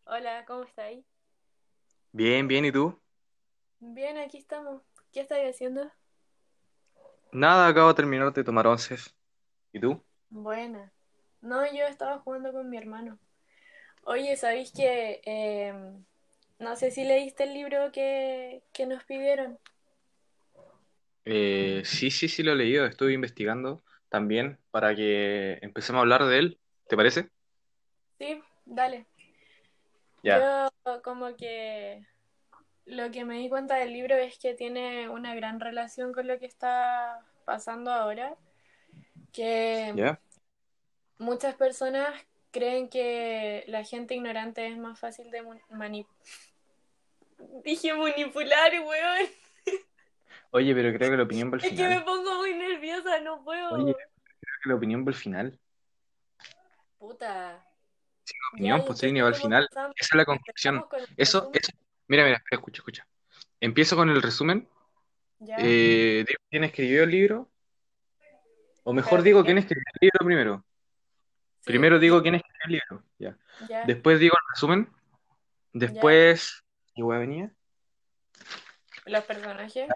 Hola, 0.06 0.46
¿cómo 0.46 0.64
estáis? 0.64 1.06
Bien, 2.16 2.48
bien, 2.48 2.66
¿y 2.66 2.72
tú? 2.72 3.00
Bien, 3.80 4.18
aquí 4.18 4.38
estamos. 4.38 4.82
¿Qué 5.14 5.22
estáis 5.22 5.50
haciendo? 5.56 5.90
Nada, 7.32 7.68
acabo 7.68 7.90
de 7.90 7.94
terminar 7.96 8.34
de 8.34 8.44
tomar 8.44 8.66
onces. 8.68 9.16
¿Y 9.74 9.80
tú? 9.82 10.04
Buena. 10.30 10.94
No, 11.42 11.66
yo 11.74 11.86
estaba 11.88 12.20
jugando 12.20 12.52
con 12.52 12.70
mi 12.70 12.78
hermano. 12.78 13.18
Oye, 14.06 14.36
¿sabéis 14.38 14.72
que 14.74 15.22
eh, 15.26 15.74
no 16.60 16.76
sé 16.78 16.92
si 16.92 17.04
leíste 17.06 17.44
el 17.46 17.54
libro 17.54 17.92
que, 17.92 18.64
que 18.74 18.86
nos 18.88 19.04
pidieron? 19.06 19.60
Eh, 21.26 21.82
sí, 21.86 22.12
sí, 22.12 22.28
sí 22.30 22.44
lo 22.44 22.52
he 22.52 22.56
leído, 22.56 22.86
estuve 22.86 23.14
investigando 23.14 23.84
también 24.10 24.60
para 24.72 24.96
que 24.96 25.58
empecemos 25.62 26.00
a 26.00 26.02
hablar 26.04 26.26
de 26.26 26.38
él, 26.40 26.60
¿te 26.88 26.96
parece? 26.96 27.32
Sí, 28.20 28.42
dale. 28.66 29.08
Yo 30.26 31.02
como 31.04 31.36
que 31.36 32.06
lo 32.86 33.12
que 33.12 33.26
me 33.26 33.38
di 33.40 33.50
cuenta 33.50 33.76
del 33.76 33.94
libro 33.94 34.16
es 34.16 34.38
que 34.40 34.54
tiene 34.54 35.10
una 35.10 35.36
gran 35.36 35.60
relación 35.60 36.14
con 36.14 36.28
lo 36.28 36.40
que 36.40 36.46
está 36.46 37.26
pasando 37.46 37.92
ahora, 37.92 38.36
que 39.34 40.18
muchas 41.18 41.56
personas 41.56 42.14
creen 42.52 42.90
que 42.90 43.64
la 43.68 43.84
gente 43.84 44.16
ignorante 44.16 44.68
es 44.68 44.78
más 44.78 45.00
fácil 45.00 45.30
de 45.32 45.42
manipular. 45.70 46.18
Dije 47.64 47.94
manipular, 47.94 48.72
weón. 48.84 49.30
Oye, 50.52 50.74
pero 50.74 50.98
creo 50.98 51.12
que 51.12 51.18
la 51.18 51.24
opinión 51.24 51.52
va 51.52 51.56
al 51.56 51.66
Es 51.66 51.70
que 51.70 51.76
me 51.76 51.90
final. 51.90 52.06
pongo 52.06 52.36
muy 52.36 52.54
nerviosa, 52.54 53.20
no 53.20 53.44
puedo. 53.44 53.72
Oye, 53.72 53.94
creo 53.94 54.56
que 54.64 54.70
la 54.70 54.76
opinión 54.76 55.04
va 55.06 55.10
al 55.10 55.16
final. 55.16 55.60
Puta. 56.98 57.66
Ya, 58.26 58.34
opinión, 58.54 58.80
¿y 58.80 58.84
pues 58.84 59.04
al 59.04 59.36
final. 59.36 59.70
Esa 59.72 59.92
es 59.98 60.14
la 60.16 60.26
conclusión. 60.26 60.76
¿Empezamos 60.76 60.90
con 60.90 61.00
el 61.00 61.08
Eso, 61.18 61.52
eso. 61.54 61.72
Mira, 62.08 62.24
mira, 62.24 62.44
escucha, 62.50 62.80
escucha. 62.80 63.08
Empiezo 63.60 63.96
con 63.96 64.10
el 64.10 64.22
resumen. 64.22 64.68
Eh, 65.58 66.24
digo 66.28 66.40
quién 66.50 66.64
escribió 66.64 67.04
el 67.04 67.12
libro. 67.12 67.52
O 68.84 68.94
mejor 68.94 69.22
digo 69.22 69.44
quién 69.44 69.58
escribió 69.58 69.84
el 69.94 70.00
libro 70.02 70.26
primero. 70.26 70.66
Sí, 71.60 71.66
Primero 71.66 72.00
digo 72.00 72.22
quién 72.22 72.36
escribió 72.36 72.62
el 72.66 72.72
libro. 72.72 73.04
Ya. 73.18 73.38
ya, 73.68 73.84
Después 73.86 74.20
digo 74.20 74.36
el 74.36 74.54
resumen. 74.54 74.90
Después. 75.74 76.64
¿Qué 76.94 77.04
hueá 77.04 77.20
venía? 77.20 77.52
los 79.06 79.24
personajes. 79.24 79.88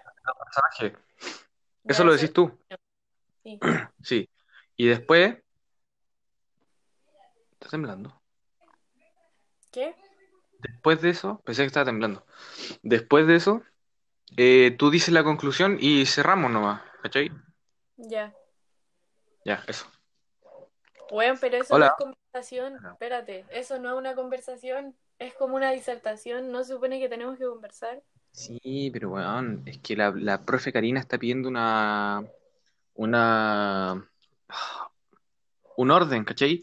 Personaje. 0.44 0.96
Ya, 1.84 1.92
Eso 1.92 2.04
lo 2.04 2.12
decís 2.12 2.32
tú. 2.32 2.58
Sí. 3.42 3.58
Sí. 4.02 4.30
Y 4.76 4.86
después. 4.86 5.36
¿Está 7.52 7.68
temblando? 7.68 8.19
¿Qué? 9.70 9.94
Después 10.58 11.00
de 11.00 11.10
eso, 11.10 11.40
pensé 11.44 11.62
que 11.62 11.66
estaba 11.68 11.86
temblando. 11.86 12.24
Después 12.82 13.26
de 13.26 13.36
eso, 13.36 13.62
eh, 14.36 14.74
tú 14.78 14.90
dices 14.90 15.12
la 15.14 15.24
conclusión 15.24 15.78
y 15.80 16.06
cerramos 16.06 16.50
nomás, 16.50 16.82
¿cachai? 17.02 17.30
Ya. 17.96 18.34
Ya, 19.44 19.64
eso. 19.66 19.86
Bueno, 21.10 21.38
pero 21.40 21.56
eso 21.56 21.74
Hola. 21.74 21.86
no 21.86 21.92
es 21.92 22.14
conversación. 22.14 22.86
Espérate, 22.86 23.44
eso 23.50 23.78
no 23.78 23.90
es 23.90 23.96
una 23.96 24.14
conversación. 24.14 24.96
Es 25.18 25.34
como 25.34 25.56
una 25.56 25.72
disertación. 25.72 26.52
No 26.52 26.62
se 26.62 26.74
supone 26.74 27.00
que 27.00 27.08
tenemos 27.08 27.38
que 27.38 27.46
conversar. 27.46 28.02
Sí, 28.32 28.90
pero 28.92 29.10
weón, 29.10 29.62
es 29.66 29.78
que 29.78 29.96
la, 29.96 30.12
la 30.12 30.44
profe 30.44 30.72
Karina 30.72 31.00
está 31.00 31.18
pidiendo 31.18 31.48
una, 31.48 32.24
una, 32.94 34.08
un 35.76 35.90
orden, 35.90 36.24
¿cachai? 36.24 36.62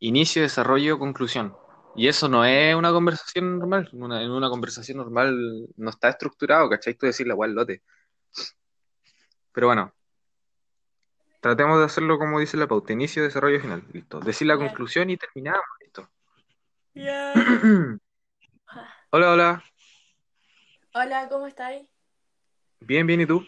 Inicio, 0.00 0.42
desarrollo, 0.42 0.98
conclusión. 0.98 1.56
Y 1.94 2.06
eso 2.08 2.28
no 2.28 2.44
es 2.44 2.74
una 2.74 2.92
conversación 2.92 3.58
normal. 3.58 3.88
Una- 3.92 4.22
en 4.22 4.30
una 4.30 4.48
conversación 4.48 4.98
normal 4.98 5.68
no 5.76 5.90
está 5.90 6.08
estructurado, 6.08 6.68
¿cachai? 6.70 6.94
Tú 6.94 7.06
decir 7.06 7.26
la 7.26 7.34
cual 7.34 7.52
lote. 7.54 7.82
Pero 9.52 9.66
bueno, 9.66 9.92
tratemos 11.40 11.78
de 11.78 11.84
hacerlo 11.84 12.18
como 12.18 12.38
dice 12.38 12.56
la 12.56 12.68
pauta. 12.68 12.92
Inicio, 12.92 13.22
desarrollo, 13.22 13.60
final. 13.60 13.82
Listo. 13.92 14.20
Decir 14.20 14.46
la 14.46 14.56
conclusión 14.56 15.10
y 15.10 15.16
terminamos. 15.16 15.64
Listo. 15.80 16.08
Ya. 16.94 17.34
Hola, 19.12 19.32
hola. 19.32 19.64
Hola, 20.94 21.28
¿cómo 21.28 21.48
estáis? 21.48 21.88
Bien, 22.78 23.04
bien, 23.06 23.20
¿y 23.22 23.26
tú? 23.26 23.44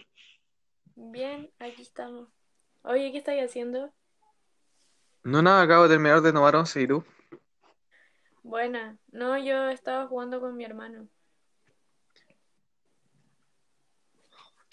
Bien, 0.95 1.49
aquí 1.59 1.81
estamos. 1.81 2.27
Oye, 2.81 3.11
¿qué 3.13 3.17
estáis 3.19 3.43
haciendo? 3.43 3.93
No, 5.23 5.41
nada, 5.41 5.61
acabo 5.61 5.83
de 5.83 5.89
terminar 5.89 6.21
de 6.21 6.33
tomar 6.33 6.55
once, 6.57 6.81
¿y 6.81 6.87
tú? 6.87 7.05
Buena. 8.43 8.97
No, 9.11 9.37
yo 9.37 9.69
estaba 9.69 10.07
jugando 10.07 10.39
con 10.41 10.55
mi 10.55 10.65
hermano. 10.65 11.07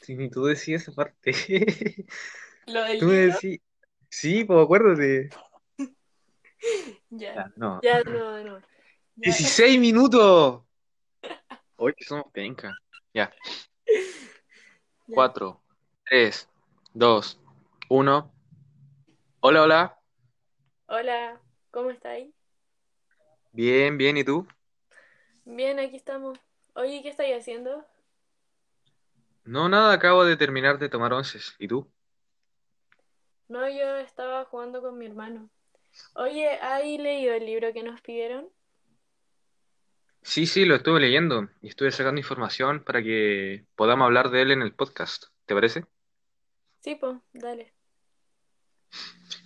Sí, 0.02 0.16
ni 0.16 0.28
tú 0.28 0.44
decías 0.44 0.82
esa 0.82 0.92
parte. 0.92 1.32
¿Lo 2.66 2.82
del 2.84 2.98
Tú 2.98 3.06
me 3.06 3.12
libro? 3.14 3.34
decís. 3.34 3.60
Sí, 4.08 4.44
pues 4.44 4.64
acuérdate. 4.64 5.30
Ya. 7.10 7.34
Ya, 7.34 7.52
no. 7.56 7.80
Ya, 7.82 8.02
nuevo, 8.04 8.30
de 8.32 8.44
nuevo. 8.44 8.60
Ya. 9.16 9.32
16 9.32 9.80
minutos. 9.80 10.62
Hoy 11.76 11.94
somos 12.00 12.26
penca. 12.32 12.76
Ya. 13.14 13.32
Ya. 15.06 15.14
4, 15.16 15.60
3, 16.04 16.48
2, 16.94 17.40
1. 17.88 18.32
Hola, 19.40 19.62
hola. 19.62 19.98
Hola, 20.86 21.40
¿cómo 21.72 21.90
estáis? 21.90 22.32
Bien, 23.52 23.98
bien, 23.98 24.16
¿y 24.16 24.24
tú? 24.24 24.46
Bien, 25.44 25.78
aquí 25.78 25.96
estamos. 25.96 26.38
Oye, 26.74 27.02
¿qué 27.02 27.08
estáis 27.08 27.36
haciendo? 27.36 27.84
No, 29.44 29.68
nada, 29.68 29.92
acabo 29.92 30.24
de 30.24 30.36
terminar 30.36 30.78
de 30.78 30.88
tomar 30.88 31.12
onces. 31.12 31.56
¿Y 31.58 31.66
tú? 31.66 31.90
No, 33.48 33.68
yo 33.68 33.96
estaba 33.96 34.44
jugando 34.44 34.80
con 34.80 34.96
mi 34.96 35.06
hermano. 35.06 35.50
Oye, 36.14 36.48
¿has 36.60 36.84
leído 36.84 37.34
el 37.34 37.46
libro 37.46 37.72
que 37.72 37.82
nos 37.82 38.00
pidieron? 38.00 38.48
Sí, 40.22 40.46
sí, 40.46 40.64
lo 40.64 40.76
estuve 40.76 41.00
leyendo 41.00 41.48
y 41.60 41.68
estuve 41.68 41.90
sacando 41.90 42.20
información 42.20 42.84
para 42.84 43.02
que 43.02 43.64
podamos 43.74 44.06
hablar 44.06 44.30
de 44.30 44.42
él 44.42 44.52
en 44.52 44.62
el 44.62 44.72
podcast. 44.72 45.24
¿Te 45.46 45.54
parece? 45.54 45.84
Sí, 46.80 46.94
pues, 46.94 47.18
dale. 47.32 47.74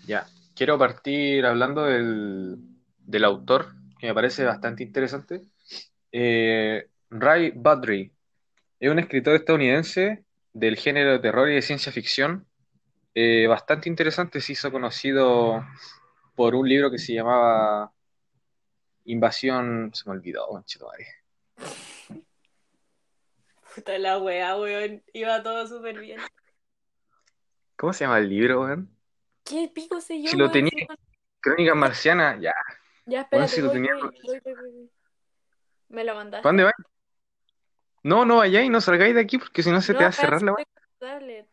Ya. 0.06 0.26
Quiero 0.54 0.78
partir 0.78 1.46
hablando 1.46 1.84
del, 1.84 2.56
del 2.98 3.24
autor, 3.24 3.74
que 4.04 4.08
me 4.10 4.14
parece 4.14 4.44
bastante 4.44 4.82
interesante. 4.82 5.40
Eh, 6.12 6.88
Ray 7.08 7.52
Bradbury. 7.54 8.12
Es 8.78 8.90
un 8.90 8.98
escritor 8.98 9.34
estadounidense 9.34 10.26
del 10.52 10.76
género 10.76 11.12
de 11.12 11.20
terror 11.20 11.48
y 11.48 11.54
de 11.54 11.62
ciencia 11.62 11.90
ficción. 11.90 12.46
eh, 13.14 13.46
bastante 13.46 13.88
interesante, 13.88 14.40
se 14.40 14.52
hizo 14.52 14.70
conocido 14.70 15.64
por 16.34 16.54
un 16.54 16.68
libro 16.68 16.90
que 16.90 16.98
se 16.98 17.14
llamaba 17.14 17.92
Invasión. 19.04 19.90
Se 19.94 20.06
me 20.06 20.16
olvidó, 20.16 20.48
conchetumare. 20.48 21.06
Puta 23.74 23.98
la 23.98 24.18
wea, 24.18 24.56
weón. 24.58 25.02
Iba 25.14 25.42
todo 25.42 25.66
súper 25.66 25.98
bien. 25.98 26.20
¿Cómo 27.76 27.92
se 27.94 28.04
llama 28.04 28.18
el 28.18 28.28
libro, 28.28 28.62
weón? 28.62 28.90
¿Qué 29.44 29.70
pico 29.72 30.00
sé 30.00 30.20
yo, 30.20 30.30
Si 30.30 30.36
lo 30.36 30.50
tenía, 30.50 30.72
Crónicas 31.40 31.76
Marcianas, 31.76 32.40
ya. 32.40 32.52
Ya, 33.06 33.20
espérate, 33.22 33.48
si 33.52 33.60
lo 33.60 33.68
voy, 33.68 33.74
tenía- 33.76 33.94
voy, 33.94 34.02
voy, 34.24 34.40
voy, 34.44 34.54
voy, 34.54 34.70
voy. 34.70 34.90
¿Me 35.88 36.04
lo 36.04 36.14
mandaste? 36.14 36.42
¿Para 36.42 36.50
dónde 36.50 36.64
vais? 36.64 36.74
No, 38.02 38.24
no 38.24 38.36
vayáis, 38.38 38.70
no 38.70 38.80
salgáis 38.80 39.14
de 39.14 39.20
aquí 39.20 39.38
porque 39.38 39.62
si 39.62 39.70
no 39.70 39.80
se 39.80 39.92
No, 39.92 39.98
te 39.98 40.04
va 40.04 40.10
a 40.10 40.12
cerrar 40.12 40.42
la 40.42 40.54
tablet. 40.98 41.48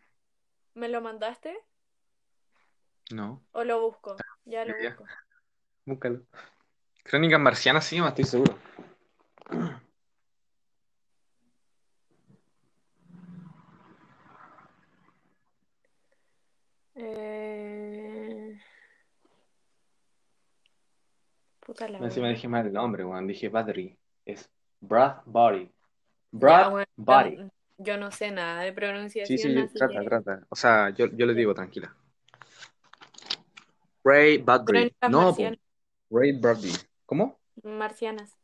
¿Me 0.73 0.89
lo 0.89 1.01
mandaste? 1.01 1.57
No, 3.11 3.41
¿O 3.51 3.63
lo 3.63 3.81
busco? 3.81 4.15
Ya 4.45 4.63
lo 4.65 4.73
Ya. 4.81 4.89
busco. 4.89 5.05
búscalo. 5.85 6.21
Crónicas 7.03 7.39
Marcianas 7.39 7.85
sí, 7.85 7.97
estoy 7.97 8.23
seguro. 8.25 8.57
Eh... 16.95 17.90
Puta 21.71 21.87
la 21.87 21.99
Encima 21.99 22.27
dije 22.27 22.49
mal 22.49 22.67
el 22.67 22.73
nombre, 22.73 23.05
weón. 23.05 23.27
Dije 23.27 23.47
Battery. 23.47 23.97
Es 24.25 24.51
Brad 24.81 25.21
Body. 25.25 25.63
Ya, 25.65 25.71
Brad 26.31 26.73
weón, 26.73 26.85
Body. 26.97 27.37
yo, 27.37 27.43
yo 27.77 27.97
no 27.97 28.11
sé 28.11 28.29
nada 28.29 28.63
de 28.63 28.71
Sí, 28.71 28.75
pronunciación, 28.75 29.37
sí, 29.37 29.57
así 29.57 29.77
trata, 29.77 29.99
que... 30.01 30.05
trata. 30.05 30.45
O 30.49 30.55
sea, 30.57 30.89
yo, 30.89 31.05
yo 31.13 31.25
le 31.25 31.33
digo, 31.33 31.53
tranquila. 31.53 31.95
Ray 34.03 34.39
Bradbury. 34.39 34.91
Crónicas 34.91 35.09
No, 35.09 35.21
marcianas. 35.27 35.59
Ray 36.09 36.31
Bradbury. 36.33 36.73
¿Cómo? 37.05 37.39
Marcianas. 37.63 38.37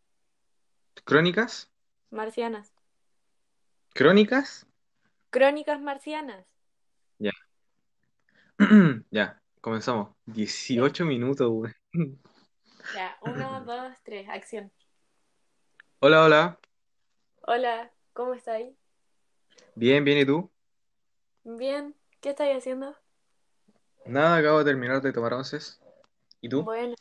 ¿Crónicas? 1.04 1.70
Marcianas. 2.12 2.74
¿Crónicas? 3.94 4.66
Crónicas 5.32 5.82
marcianas. 5.82 6.46
Ya. 7.20 7.32
Ya, 9.12 9.42
comenzamos. 9.60 10.16
18 10.28 11.04
minutos, 11.04 11.50
weón. 11.52 12.20
Ya, 12.94 13.18
uno, 13.22 13.62
dos, 13.66 13.94
tres, 14.04 14.28
acción. 14.30 14.72
Hola, 16.00 16.24
hola. 16.26 16.60
Hola, 17.42 17.92
¿cómo 18.14 18.36
estáis? 18.36 18.76
Bien, 19.76 20.04
bien, 20.04 20.18
¿y 20.20 20.26
tú? 20.26 20.52
Bien, 21.46 21.96
¿qué 22.22 22.30
estáis 22.30 22.58
haciendo? 22.58 22.96
Nada, 24.06 24.38
acabo 24.38 24.60
de 24.60 24.66
terminar 24.66 25.02
de 25.02 25.14
tomar 25.14 25.34
onces. 25.34 25.80
¿Y 26.42 26.50
tú? 26.50 26.64
Bueno. 26.64 26.96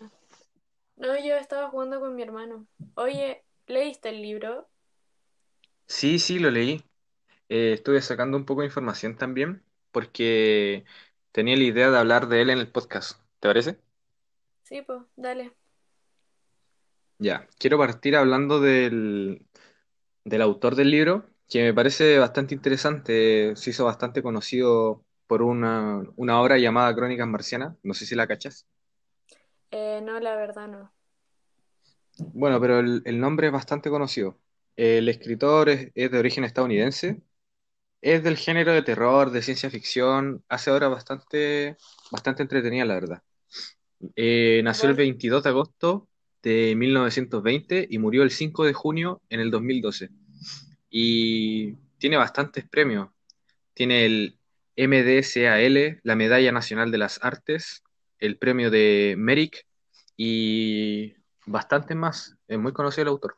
No, 0.96 1.16
yo 1.18 1.36
estaba 1.36 1.70
jugando 1.70 2.00
con 2.00 2.14
mi 2.14 2.22
hermano. 2.22 2.66
Oye, 2.94 3.44
¿leíste 3.66 4.10
el 4.10 4.20
libro? 4.22 4.68
Sí, 5.86 6.18
sí, 6.18 6.38
lo 6.38 6.50
leí. 6.50 6.82
Eh, 7.48 7.74
estuve 7.74 8.02
sacando 8.02 8.36
un 8.36 8.46
poco 8.46 8.62
de 8.62 8.68
información 8.68 9.16
también 9.16 9.64
porque 9.92 10.84
tenía 11.32 11.56
la 11.56 11.64
idea 11.64 11.90
de 11.90 11.98
hablar 11.98 12.28
de 12.28 12.42
él 12.42 12.50
en 12.50 12.58
el 12.58 12.70
podcast. 12.72 13.20
¿Te 13.40 13.48
parece? 13.48 13.80
Sí, 14.64 14.82
pues, 14.82 15.02
dale. 15.16 15.54
Ya, 17.18 17.48
quiero 17.58 17.78
partir 17.78 18.14
hablando 18.16 18.60
del, 18.60 19.46
del 20.24 20.42
autor 20.42 20.76
del 20.76 20.90
libro, 20.90 21.26
que 21.48 21.64
me 21.64 21.74
parece 21.74 22.18
bastante 22.18 22.54
interesante. 22.54 23.56
Se 23.56 23.70
hizo 23.70 23.84
bastante 23.86 24.22
conocido 24.22 25.04
por 25.26 25.42
una, 25.42 26.02
una 26.16 26.40
obra 26.42 26.58
llamada 26.58 26.94
Crónicas 26.94 27.28
Marcianas. 27.28 27.76
No 27.84 27.94
sé 27.94 28.06
si 28.06 28.14
la 28.16 28.26
cachas. 28.28 28.66
Eh, 29.70 30.00
no, 30.02 30.18
la 30.20 30.34
verdad 30.36 30.66
no. 30.68 30.92
Bueno, 32.18 32.60
pero 32.60 32.78
el, 32.80 33.02
el 33.04 33.20
nombre 33.20 33.48
es 33.48 33.52
bastante 33.52 33.90
conocido. 33.90 34.38
El 34.76 35.08
escritor 35.08 35.68
es, 35.68 35.90
es 35.94 36.10
de 36.10 36.18
origen 36.18 36.44
estadounidense. 36.44 37.22
Es 38.02 38.24
del 38.24 38.36
género 38.38 38.72
de 38.72 38.82
terror, 38.82 39.30
de 39.30 39.42
ciencia 39.42 39.70
ficción. 39.70 40.44
Hace 40.48 40.70
obras 40.72 40.90
bastante, 40.90 41.76
bastante 42.12 42.42
entretenidas, 42.42 42.88
la 42.88 42.94
verdad. 42.94 43.24
Eh, 44.16 44.62
nació 44.64 44.90
el 44.90 44.94
Bueno, 44.94 44.96
22 44.96 45.44
de 45.44 45.50
agosto 45.50 46.08
de 46.46 46.76
1920 46.76 47.88
y 47.90 47.98
murió 47.98 48.22
el 48.22 48.30
5 48.30 48.66
de 48.66 48.72
junio 48.72 49.20
en 49.30 49.40
el 49.40 49.50
2012. 49.50 50.10
Y 50.88 51.72
tiene 51.98 52.16
bastantes 52.16 52.64
premios. 52.68 53.08
Tiene 53.74 54.06
el 54.06 54.38
MDSAL, 54.76 55.98
la 56.04 56.14
Medalla 56.14 56.52
Nacional 56.52 56.92
de 56.92 56.98
las 56.98 57.18
Artes, 57.24 57.82
el 58.20 58.38
premio 58.38 58.70
de 58.70 59.16
Merrick 59.18 59.66
y 60.16 61.14
bastantes 61.46 61.96
más. 61.96 62.36
Es 62.46 62.60
muy 62.60 62.72
conocido 62.72 63.02
el 63.02 63.08
autor. 63.08 63.36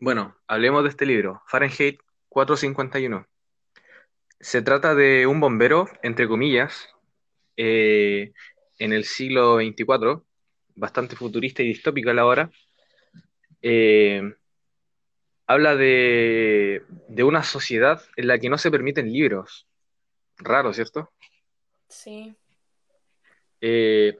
Bueno, 0.00 0.36
hablemos 0.48 0.82
de 0.82 0.88
este 0.88 1.06
libro, 1.06 1.42
Fahrenheit 1.46 2.00
451. 2.28 3.24
Se 4.40 4.62
trata 4.62 4.96
de 4.96 5.28
un 5.28 5.38
bombero, 5.38 5.88
entre 6.02 6.26
comillas, 6.26 6.88
eh, 7.56 8.32
en 8.80 8.92
el 8.92 9.04
siglo 9.04 9.58
XXIV, 9.58 10.24
bastante 10.74 11.16
futurista 11.16 11.62
y 11.62 11.68
distópica 11.68 12.10
a 12.10 12.14
la 12.14 12.26
hora. 12.26 12.50
Eh, 13.62 14.22
habla 15.46 15.76
de, 15.76 16.84
de 17.08 17.24
una 17.24 17.42
sociedad 17.42 18.02
en 18.16 18.28
la 18.28 18.38
que 18.38 18.48
no 18.48 18.58
se 18.58 18.70
permiten 18.70 19.12
libros. 19.12 19.66
Raro, 20.38 20.72
¿cierto? 20.72 21.12
sí. 21.88 22.36
Eh, 23.60 24.16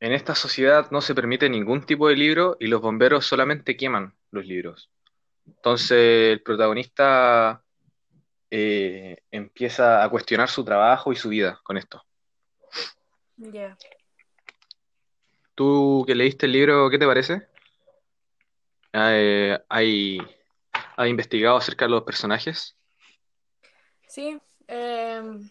en 0.00 0.12
esta 0.12 0.34
sociedad 0.34 0.90
no 0.90 1.00
se 1.00 1.14
permite 1.14 1.48
ningún 1.48 1.86
tipo 1.86 2.08
de 2.08 2.16
libro 2.16 2.56
y 2.58 2.66
los 2.66 2.80
bomberos 2.82 3.24
solamente 3.24 3.76
queman 3.76 4.14
los 4.32 4.44
libros. 4.44 4.90
Entonces 5.46 6.32
el 6.32 6.42
protagonista 6.42 7.62
eh, 8.50 9.16
empieza 9.30 10.02
a 10.02 10.10
cuestionar 10.10 10.48
su 10.48 10.64
trabajo 10.64 11.12
y 11.12 11.16
su 11.16 11.28
vida 11.28 11.60
con 11.62 11.76
esto. 11.76 12.04
Ya. 13.36 13.78
¿Tú 15.54 16.04
que 16.06 16.14
leíste 16.14 16.46
el 16.46 16.52
libro, 16.52 16.88
qué 16.90 16.98
te 16.98 17.06
parece? 17.06 17.46
Eh, 18.92 19.58
¿hay, 19.68 20.18
¿Has 20.96 21.08
investigado 21.08 21.56
acerca 21.56 21.84
de 21.86 21.90
los 21.90 22.02
personajes? 22.02 22.76
Sí. 24.06 24.38
em, 24.66 25.50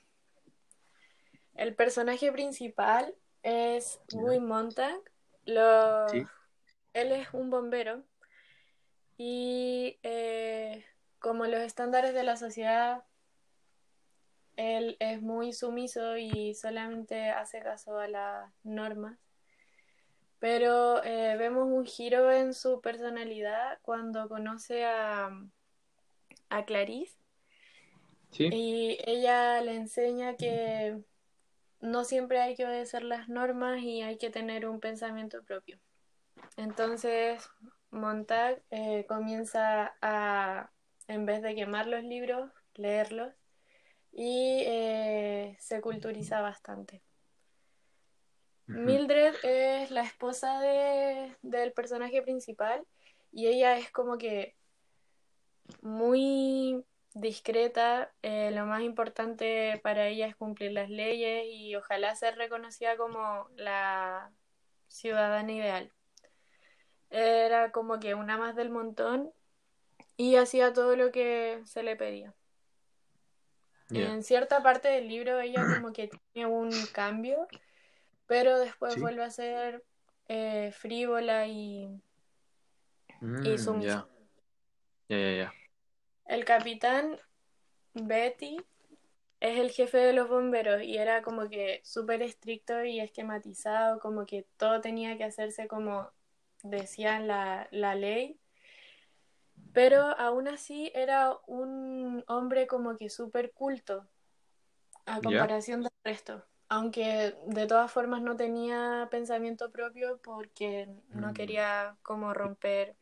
el 1.56 1.76
personaje 1.76 2.32
principal 2.32 3.14
es. 3.44 4.00
Guy 4.12 4.40
Montag. 4.40 5.00
Lo- 5.46 6.08
Sí. 6.10 6.24
él 6.94 7.12
es 7.12 7.28
un 7.34 7.50
bombero 7.50 8.04
y 9.18 9.98
eh, 10.04 10.86
como 11.20 11.46
los 11.46 11.62
estándares 11.62 12.14
de 12.14 12.24
la 12.24 12.38
sociedad, 12.38 13.04
él 14.58 14.98
es 15.00 15.22
muy 15.22 15.54
sumiso 15.54 16.18
y 16.18 16.54
solamente 16.54 17.30
hace 17.32 17.62
caso 17.62 17.98
a 17.98 18.08
las 18.08 18.52
normas. 18.64 19.18
Pero 20.42 21.04
eh, 21.04 21.38
vemos 21.38 21.68
un 21.68 21.86
giro 21.86 22.32
en 22.32 22.56
su 22.56 22.82
personalidad 22.82 23.78
cuando 23.84 24.28
conoce 24.28 24.84
a, 24.86 25.30
a 26.50 26.66
Clarice 26.66 27.16
¿Sí? 28.32 28.50
y 28.52 28.98
ella 29.06 29.62
le 29.62 29.76
enseña 29.76 30.36
que 30.38 30.98
no 31.80 32.04
siempre 32.06 32.42
hay 32.42 32.56
que 32.56 32.66
obedecer 32.66 33.04
las 33.04 33.30
normas 33.30 33.84
y 33.84 34.02
hay 34.02 34.18
que 34.18 34.32
tener 34.32 34.68
un 34.68 34.80
pensamiento 34.80 35.44
propio. 35.44 35.80
Entonces, 36.58 37.48
Montag 37.92 38.64
eh, 38.72 39.06
comienza 39.08 39.94
a, 40.02 40.72
en 41.08 41.28
vez 41.28 41.44
de 41.44 41.54
quemar 41.54 41.86
los 41.86 42.04
libros, 42.04 42.52
leerlos 42.74 43.32
y 44.12 44.64
eh, 44.66 45.56
se 45.60 45.82
culturiza 45.82 46.42
bastante. 46.42 47.04
Mildred 48.72 49.36
es 49.44 49.92
la 49.92 50.02
esposa 50.02 50.60
de, 50.60 51.36
del 51.42 51.74
personaje 51.74 52.22
principal 52.22 52.86
y 53.32 53.48
ella 53.48 53.78
es 53.78 53.92
como 53.92 54.18
que 54.18 54.56
muy 55.82 56.84
discreta. 57.14 58.12
eh, 58.22 58.52
lo 58.52 58.66
más 58.66 58.82
importante 58.82 59.80
para 59.84 60.08
ella 60.08 60.28
es 60.28 60.36
cumplir 60.36 60.72
las 60.72 60.90
leyes 60.90 61.46
y 61.48 61.76
ojalá 61.76 62.16
ser 62.16 62.36
reconocida 62.36 62.98
como 62.98 63.48
la 63.56 64.32
ciudadana 64.88 65.52
ideal. 65.52 65.92
Era 67.10 67.72
como 67.72 68.00
que 68.00 68.16
una 68.16 68.38
más 68.38 68.56
del 68.56 68.70
montón 68.70 69.32
y 70.18 70.36
hacía 70.36 70.74
todo 70.74 70.96
lo 70.96 71.12
que 71.12 71.62
se 71.66 71.84
le 71.84 71.96
pedía. 71.96 72.34
Ya. 73.90 74.14
En 74.14 74.24
cierta 74.24 74.64
parte 74.64 74.88
del 74.88 75.10
libro 75.10 75.40
ella 75.42 75.66
como 75.76 75.92
que 75.92 76.10
tiene 76.32 76.48
un 76.48 76.72
cambio, 76.94 77.48
pero 78.32 78.60
después 78.60 78.94
Sí. 78.94 79.02
vuelve 79.02 79.24
a 79.26 79.30
ser 79.30 79.84
eh, 80.30 80.72
frívola 80.72 81.48
y, 81.48 81.84
y 81.84 81.98
Mm, 83.20 83.58
sumisa. 83.58 84.08
ya. 85.10 85.18
Ya, 85.18 85.32
ya. 85.38 85.54
El 86.28 86.46
capitán 86.46 87.20
Betty 87.94 88.56
es 89.42 89.60
el 89.60 89.70
jefe 89.72 89.98
de 89.98 90.14
los 90.14 90.30
bomberos 90.30 90.82
y 90.82 90.98
era 90.98 91.22
como 91.24 91.50
que 91.50 91.82
súper 91.84 92.22
estricto 92.22 92.86
y 92.86 93.02
esquematizado, 93.02 94.00
como 94.00 94.26
que 94.26 94.48
todo 94.56 94.80
tenía 94.80 95.18
que 95.18 95.26
hacerse 95.26 95.68
como 95.68 96.10
decía 96.64 97.20
la, 97.20 97.68
la 97.72 97.96
ley, 97.96 98.40
pero 99.74 100.18
aún 100.18 100.48
así 100.48 100.90
era 100.96 101.38
un 101.48 102.24
hombre 102.28 102.66
como 102.66 102.96
que 102.96 103.10
súper 103.10 103.52
culto 103.52 104.08
a 105.06 105.20
comparación 105.20 105.82
del 105.82 105.92
resto, 106.06 106.46
aunque 106.72 107.36
de 107.48 107.68
todas 107.68 107.92
formas 107.92 108.22
no 108.24 108.38
tenía 108.38 109.10
pensamiento 109.12 109.72
propio 109.74 110.22
porque 110.24 110.88
no 111.10 111.34
Mm, 111.34 111.34
quería 111.34 111.98
como 112.02 112.34
romper 112.34 112.96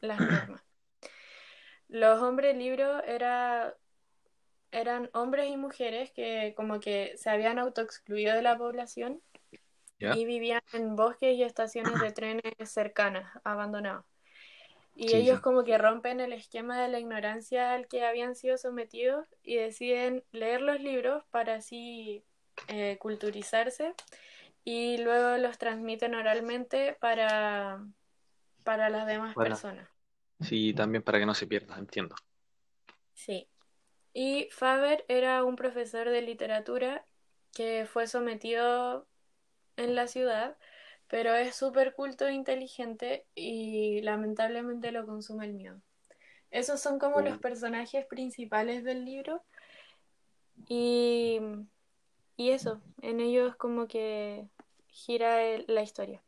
las 0.00 0.24
normas. 0.24 0.62
Los 1.88 2.22
hombres 2.22 2.56
libros 2.56 3.02
era, 3.06 3.76
eran 4.72 5.10
hombres 5.14 5.50
y 5.50 5.56
mujeres 5.56 6.12
que 6.12 6.54
como 6.56 6.80
que 6.80 7.14
se 7.18 7.30
habían 7.30 7.58
autoexcluido 7.58 8.34
de 8.36 8.42
la 8.42 8.58
población 8.58 9.22
y 10.08 10.26
vivían 10.26 10.62
en 10.72 10.96
bosques 10.96 11.36
y 11.36 11.44
estaciones 11.44 12.00
de 12.00 12.12
trenes 12.12 12.42
cercanas, 12.66 13.32
abandonados. 13.44 14.04
Y 14.94 15.12
Sí, 15.12 15.16
ellos 15.16 15.40
sí. 15.40 15.40
como 15.40 15.64
que 15.64 15.78
rompen 15.78 16.20
el 16.20 16.32
esquema 16.32 16.82
de 16.82 16.88
la 16.88 16.98
ignorancia 17.00 17.72
al 17.74 17.88
que 17.88 18.04
habían 18.06 18.34
sido 18.36 18.58
sometidos 18.58 19.26
y 19.42 19.56
deciden 19.56 20.24
leer 20.32 20.62
los 20.62 20.80
libros 20.80 21.24
para 21.30 21.56
así 21.56 22.24
eh, 22.68 22.96
culturizarse 22.98 23.94
y 24.64 24.98
luego 24.98 25.36
los 25.38 25.58
transmiten 25.58 26.14
oralmente 26.14 26.96
para, 27.00 27.84
para 28.64 28.88
las 28.90 29.06
demás 29.06 29.34
personas. 29.34 29.88
Sí, 30.40 30.74
también 30.74 31.02
para 31.02 31.18
que 31.18 31.26
no 31.26 31.34
se 31.34 31.46
pierda, 31.46 31.78
entiendo. 31.78 32.14
Sí. 33.14 33.48
Y 34.12 34.48
Faber 34.50 35.04
era 35.08 35.44
un 35.44 35.56
profesor 35.56 36.08
de 36.10 36.22
literatura 36.22 37.04
que 37.52 37.86
fue 37.86 38.06
sometido 38.06 39.06
en 39.76 39.94
la 39.94 40.08
ciudad, 40.08 40.56
pero 41.08 41.34
es 41.34 41.54
súper 41.54 41.94
culto 41.94 42.26
e 42.26 42.32
inteligente 42.32 43.26
y 43.34 44.00
lamentablemente 44.02 44.90
lo 44.90 45.06
consume 45.06 45.46
el 45.46 45.54
miedo. 45.54 45.80
Esos 46.50 46.80
son 46.80 46.98
como 46.98 47.20
los 47.20 47.38
personajes 47.38 48.06
principales 48.06 48.84
del 48.84 49.04
libro 49.04 49.42
y, 50.68 51.40
y 52.36 52.50
eso, 52.50 52.80
en 53.02 53.20
ellos 53.20 53.56
como 53.56 53.86
que 53.88 54.46
gira 54.88 55.42
el- 55.42 55.64
la 55.68 55.82
historia. 55.82 56.22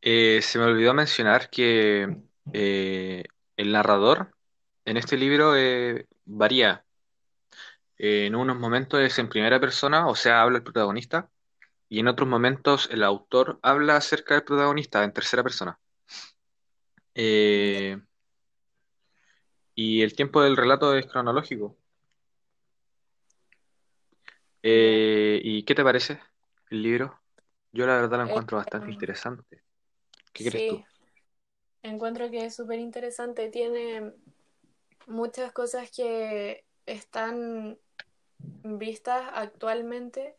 Eh, 0.00 0.40
se 0.42 0.58
me 0.58 0.64
olvidó 0.64 0.94
mencionar 0.94 1.48
que 1.50 2.16
eh, 2.52 3.24
el 3.56 3.72
narrador 3.72 4.34
en 4.84 4.96
este 4.96 5.16
libro 5.16 5.56
eh, 5.56 6.06
varía. 6.24 6.84
Eh, 7.98 8.26
en 8.26 8.34
unos 8.34 8.58
momentos 8.58 9.00
es 9.00 9.18
en 9.18 9.28
primera 9.28 9.60
persona, 9.60 10.08
o 10.08 10.14
sea, 10.16 10.42
habla 10.42 10.58
el 10.58 10.64
protagonista, 10.64 11.30
y 11.88 12.00
en 12.00 12.08
otros 12.08 12.28
momentos 12.28 12.88
el 12.90 13.04
autor 13.04 13.58
habla 13.62 13.96
acerca 13.96 14.34
del 14.34 14.44
protagonista 14.44 15.04
en 15.04 15.12
tercera 15.12 15.42
persona. 15.42 15.78
Y 19.74 20.02
el 20.02 20.14
tiempo 20.14 20.42
del 20.42 20.56
relato 20.56 20.94
es 20.96 21.06
cronológico. 21.06 21.76
Eh, 24.62 25.40
¿y 25.42 25.64
qué 25.64 25.74
te 25.74 25.84
parece 25.84 26.20
el 26.70 26.82
libro? 26.82 27.20
Yo 27.72 27.86
la 27.86 27.96
verdad 27.96 28.18
lo 28.18 28.24
Eh, 28.24 28.24
encuentro 28.26 28.58
bastante 28.58 28.90
em, 28.90 28.92
interesante. 28.92 29.62
¿Qué 30.32 30.44
crees 30.44 30.66
tú? 30.66 30.80
sí, 30.80 30.88
encuentro 31.82 32.30
que 32.30 32.46
es 32.46 32.56
súper 32.56 32.78
interesante. 32.80 33.50
Tiene 33.50 34.14
muchas 35.06 35.52
cosas 35.52 35.90
que 35.90 36.66
están 36.86 37.78
vistas 38.62 39.30
actualmente 39.34 40.36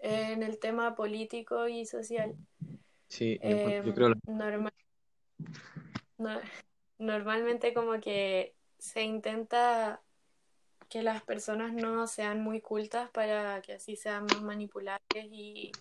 en 0.00 0.42
el 0.42 0.58
tema 0.60 0.96
político 0.96 1.68
y 1.68 1.86
social. 1.86 2.36
Sí, 3.08 3.40
yo, 3.44 3.56
encuent- 3.56 3.78
yo 3.80 3.92
Eh, 3.92 3.94
creo 3.94 4.08
lo- 4.10 4.16
norma- 4.26 4.72
no- 6.18 6.40
normalmente 6.98 7.74
como 7.74 8.00
que 8.00 8.56
se 8.78 9.02
intenta 9.02 10.02
que 10.88 11.02
las 11.02 11.22
personas 11.22 11.72
no 11.72 12.06
sean 12.06 12.42
muy 12.42 12.60
cultas 12.60 13.10
para 13.10 13.60
que 13.62 13.74
así 13.74 13.96
sean 13.96 14.24
más 14.26 14.42
manipulables 14.42 15.26
y, 15.30 15.72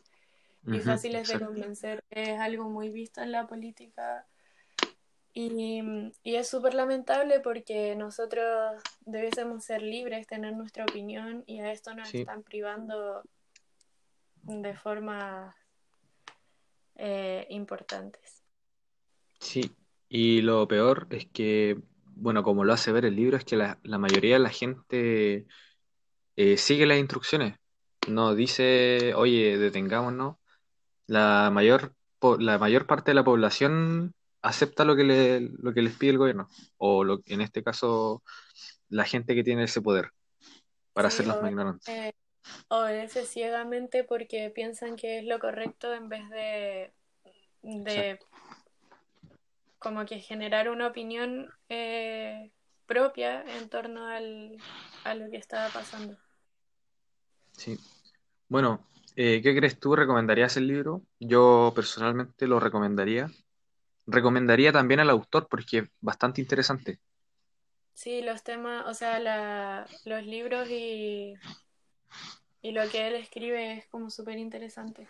y 0.71 0.79
fáciles 0.81 1.27
de 1.27 1.39
convencer. 1.39 2.03
Es 2.09 2.39
algo 2.39 2.69
muy 2.69 2.89
visto 2.89 3.21
en 3.21 3.31
la 3.31 3.47
política 3.47 4.27
y, 5.33 5.81
y 6.23 6.35
es 6.35 6.47
súper 6.47 6.73
lamentable 6.75 7.39
porque 7.39 7.95
nosotros 7.95 8.81
debiésemos 9.01 9.63
ser 9.63 9.81
libres, 9.81 10.27
tener 10.27 10.53
nuestra 10.55 10.85
opinión 10.85 11.43
y 11.47 11.59
a 11.59 11.71
esto 11.71 11.93
nos 11.95 12.09
Sí, 12.09 12.19
están 12.19 12.43
privando 12.43 13.23
de 14.43 14.73
formas 14.75 15.55
eh, 16.95 17.45
importantes. 17.49 18.43
sí. 19.39 19.75
Y 20.09 20.41
lo 20.41 20.67
peor 20.67 21.07
es 21.11 21.25
que, 21.27 21.81
bueno, 22.15 22.43
como 22.43 22.63
lo 22.63 22.73
hace 22.73 22.91
ver 22.91 23.05
el 23.05 23.15
libro, 23.15 23.37
es 23.37 23.45
que 23.45 23.57
la, 23.57 23.79
la 23.83 23.97
mayoría 23.97 24.35
de 24.35 24.39
la 24.39 24.49
gente 24.49 25.45
eh, 26.35 26.57
sigue 26.57 26.85
las 26.85 26.99
instrucciones. 26.99 27.57
No 28.07 28.35
dice, 28.35 29.13
oye, 29.15 29.57
detengámonos. 29.57 30.37
La 31.07 31.49
mayor, 31.51 31.95
la 32.39 32.57
mayor 32.59 32.87
parte 32.87 33.11
de 33.11 33.15
la 33.15 33.23
población 33.25 34.13
acepta 34.41 34.85
lo 34.85 34.95
que 34.95 35.03
le, 35.05 35.41
lo 35.41 35.73
que 35.73 35.81
les 35.83 35.95
pide 35.97 36.11
el 36.11 36.17
gobierno, 36.19 36.49
o 36.77 37.03
lo, 37.03 37.21
en 37.27 37.41
este 37.41 37.63
caso, 37.63 38.23
la 38.89 39.05
gente 39.05 39.35
que 39.35 39.43
tiene 39.43 39.65
ese 39.65 39.81
poder 39.81 40.11
para 40.93 41.07
Sí, 41.07 41.09
hacerlos 41.09 41.41
más 41.41 41.51
obedece, 42.69 43.25
ciegamente 43.25 44.03
porque 44.03 44.49
piensan 44.49 44.95
que 44.95 45.19
es 45.19 45.25
lo 45.25 45.39
correcto 45.39 45.93
en 45.93 46.09
vez 46.09 46.29
de, 46.29 46.93
de 47.63 48.19
como 49.83 50.05
que 50.05 50.19
generar 50.19 50.69
una 50.69 50.87
opinión 50.87 51.49
eh, 51.69 52.51
propia 52.87 53.43
en 53.43 53.69
torno 53.69 54.07
al, 54.07 54.57
a 55.03 55.15
lo 55.15 55.29
que 55.29 55.37
estaba 55.37 55.69
pasando. 55.69 56.17
Sí. 57.51 57.77
Bueno, 58.49 58.85
eh, 59.15 59.41
¿qué 59.43 59.55
crees 59.55 59.79
tú? 59.79 59.95
¿Recomendarías 59.95 60.57
el 60.57 60.67
libro? 60.67 61.03
Yo 61.19 61.73
personalmente 61.75 62.47
lo 62.47 62.59
recomendaría. 62.59 63.29
Recomendaría 64.07 64.71
también 64.71 64.99
al 64.99 65.09
autor 65.09 65.47
porque 65.49 65.79
es 65.79 65.89
bastante 66.01 66.41
interesante. 66.41 66.99
Sí, 67.93 68.21
los 68.21 68.43
temas, 68.43 68.85
o 68.87 68.93
sea, 68.93 69.19
la, 69.19 69.87
los 70.05 70.25
libros 70.25 70.67
y, 70.69 71.35
y 72.61 72.71
lo 72.71 72.89
que 72.89 73.07
él 73.07 73.15
escribe 73.15 73.73
es 73.73 73.87
como 73.87 74.09
súper 74.09 74.37
interesante. 74.37 75.07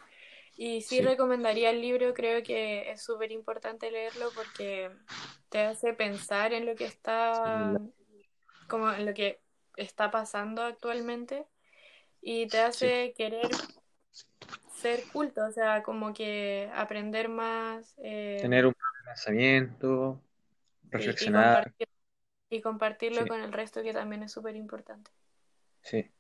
Y 0.55 0.81
sí, 0.81 1.01
Sí. 1.01 1.03
recomendaría 1.03 1.69
el 1.71 1.81
libro, 1.81 2.13
creo 2.13 2.43
que 2.43 2.91
es 2.91 3.03
súper 3.03 3.31
importante 3.31 3.91
leerlo 3.91 4.33
porque 4.33 4.91
te 5.49 5.61
hace 5.61 5.93
pensar 5.93 6.53
en 6.53 6.65
lo 6.65 6.75
que 6.75 6.85
está, 6.85 7.81
como 8.67 8.91
en 8.91 9.05
lo 9.05 9.13
que 9.13 9.41
está 9.77 10.11
pasando 10.11 10.63
actualmente 10.63 11.47
y 12.21 12.47
te 12.49 12.59
hace 12.61 13.13
querer 13.17 13.61
ser 14.67 15.07
culto, 15.07 15.45
o 15.45 15.51
sea, 15.51 15.83
como 15.83 16.13
que 16.13 16.69
aprender 16.73 17.29
más 17.29 17.95
eh, 18.03 18.51
Tener 18.51 18.65
un 18.67 18.73
pensamiento, 19.05 20.21
y 20.95 21.13
reflexionar. 21.13 21.73
compartir- 21.75 21.87
y 22.49 22.61
compartirlo 22.61 23.25
Sí, 23.25 23.29
con 23.29 23.41
el 23.41 23.53
resto, 23.53 23.83
que 23.83 23.93
también 23.93 24.23
es 24.23 24.31
súper 24.33 24.55
importante. 24.55 25.11
sí. 25.81 26.11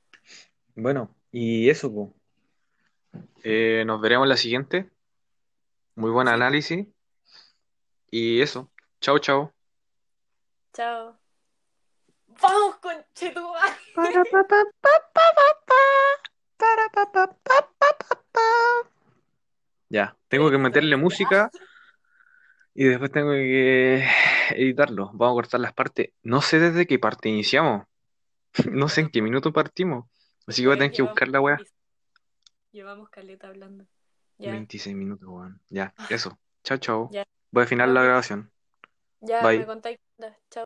Bueno, 0.75 1.15
y 1.31 1.69
eso. 1.69 2.13
Eh, 3.43 3.83
nos 3.85 4.01
veremos 4.01 4.25
en 4.25 4.29
la 4.29 4.37
siguiente. 4.37 4.89
Muy 5.95 6.11
buen 6.11 6.27
análisis. 6.27 6.87
Y 8.09 8.41
eso. 8.41 8.71
Chao, 9.01 9.19
chao. 9.19 9.53
chao. 10.73 11.17
¡Vamos, 12.41 12.75
conchetumare! 12.77 13.73
Para, 13.95 14.23
pa, 14.23 14.43
pa, 14.47 14.63
pa, 14.81 14.89
pa, 15.13 15.23
pa, 15.35 15.47
pa. 15.67 15.75
Para, 16.57 16.89
pa, 16.89 17.11
pa, 17.11 17.27
pa, 17.27 17.69
pa, 17.77 17.97
pa, 17.97 18.23
pa. 18.31 18.41
Ya, 19.89 20.17
tengo 20.27 20.49
que 20.49 20.57
meterle 20.57 20.97
música 20.97 21.51
y 22.73 22.85
después 22.85 23.11
tengo 23.11 23.31
que 23.31 24.07
editarlo. 24.51 25.11
Vamos 25.13 25.33
a 25.33 25.35
cortar 25.35 25.59
las 25.59 25.73
partes. 25.73 26.09
No 26.23 26.41
sé 26.41 26.59
desde 26.59 26.87
qué 26.87 26.99
parte 26.99 27.29
iniciamos. 27.29 27.85
No 28.71 28.87
sé 28.87 29.01
en 29.01 29.09
qué 29.09 29.21
minuto 29.21 29.51
partimos. 29.51 30.05
Así 30.45 30.61
que 30.61 30.67
voy 30.67 30.75
a 30.75 30.79
tener 30.79 30.91
que 30.91 31.01
buscar 31.01 31.27
la 31.27 31.41
weá. 31.41 31.57
Llevamos 32.73 33.09
caleta 33.09 33.47
hablando. 33.47 33.85
Ya, 34.37 34.67
26 34.67 34.95
minutos, 34.95 35.27
weón. 35.29 35.61
Ya, 35.69 35.95
eso. 36.09 36.39
Chao, 36.63 36.77
chao. 36.77 37.17
Voy 37.51 37.61
a 37.61 37.65
afinar 37.65 37.87
la 37.89 38.03
grabación. 38.03 38.51
Ya, 39.21 39.51
me 39.53 39.65
Bye. 39.65 39.65
contáis. 39.65 39.97
qué 39.97 40.03
onda. 40.25 40.37
Chao. 40.51 40.61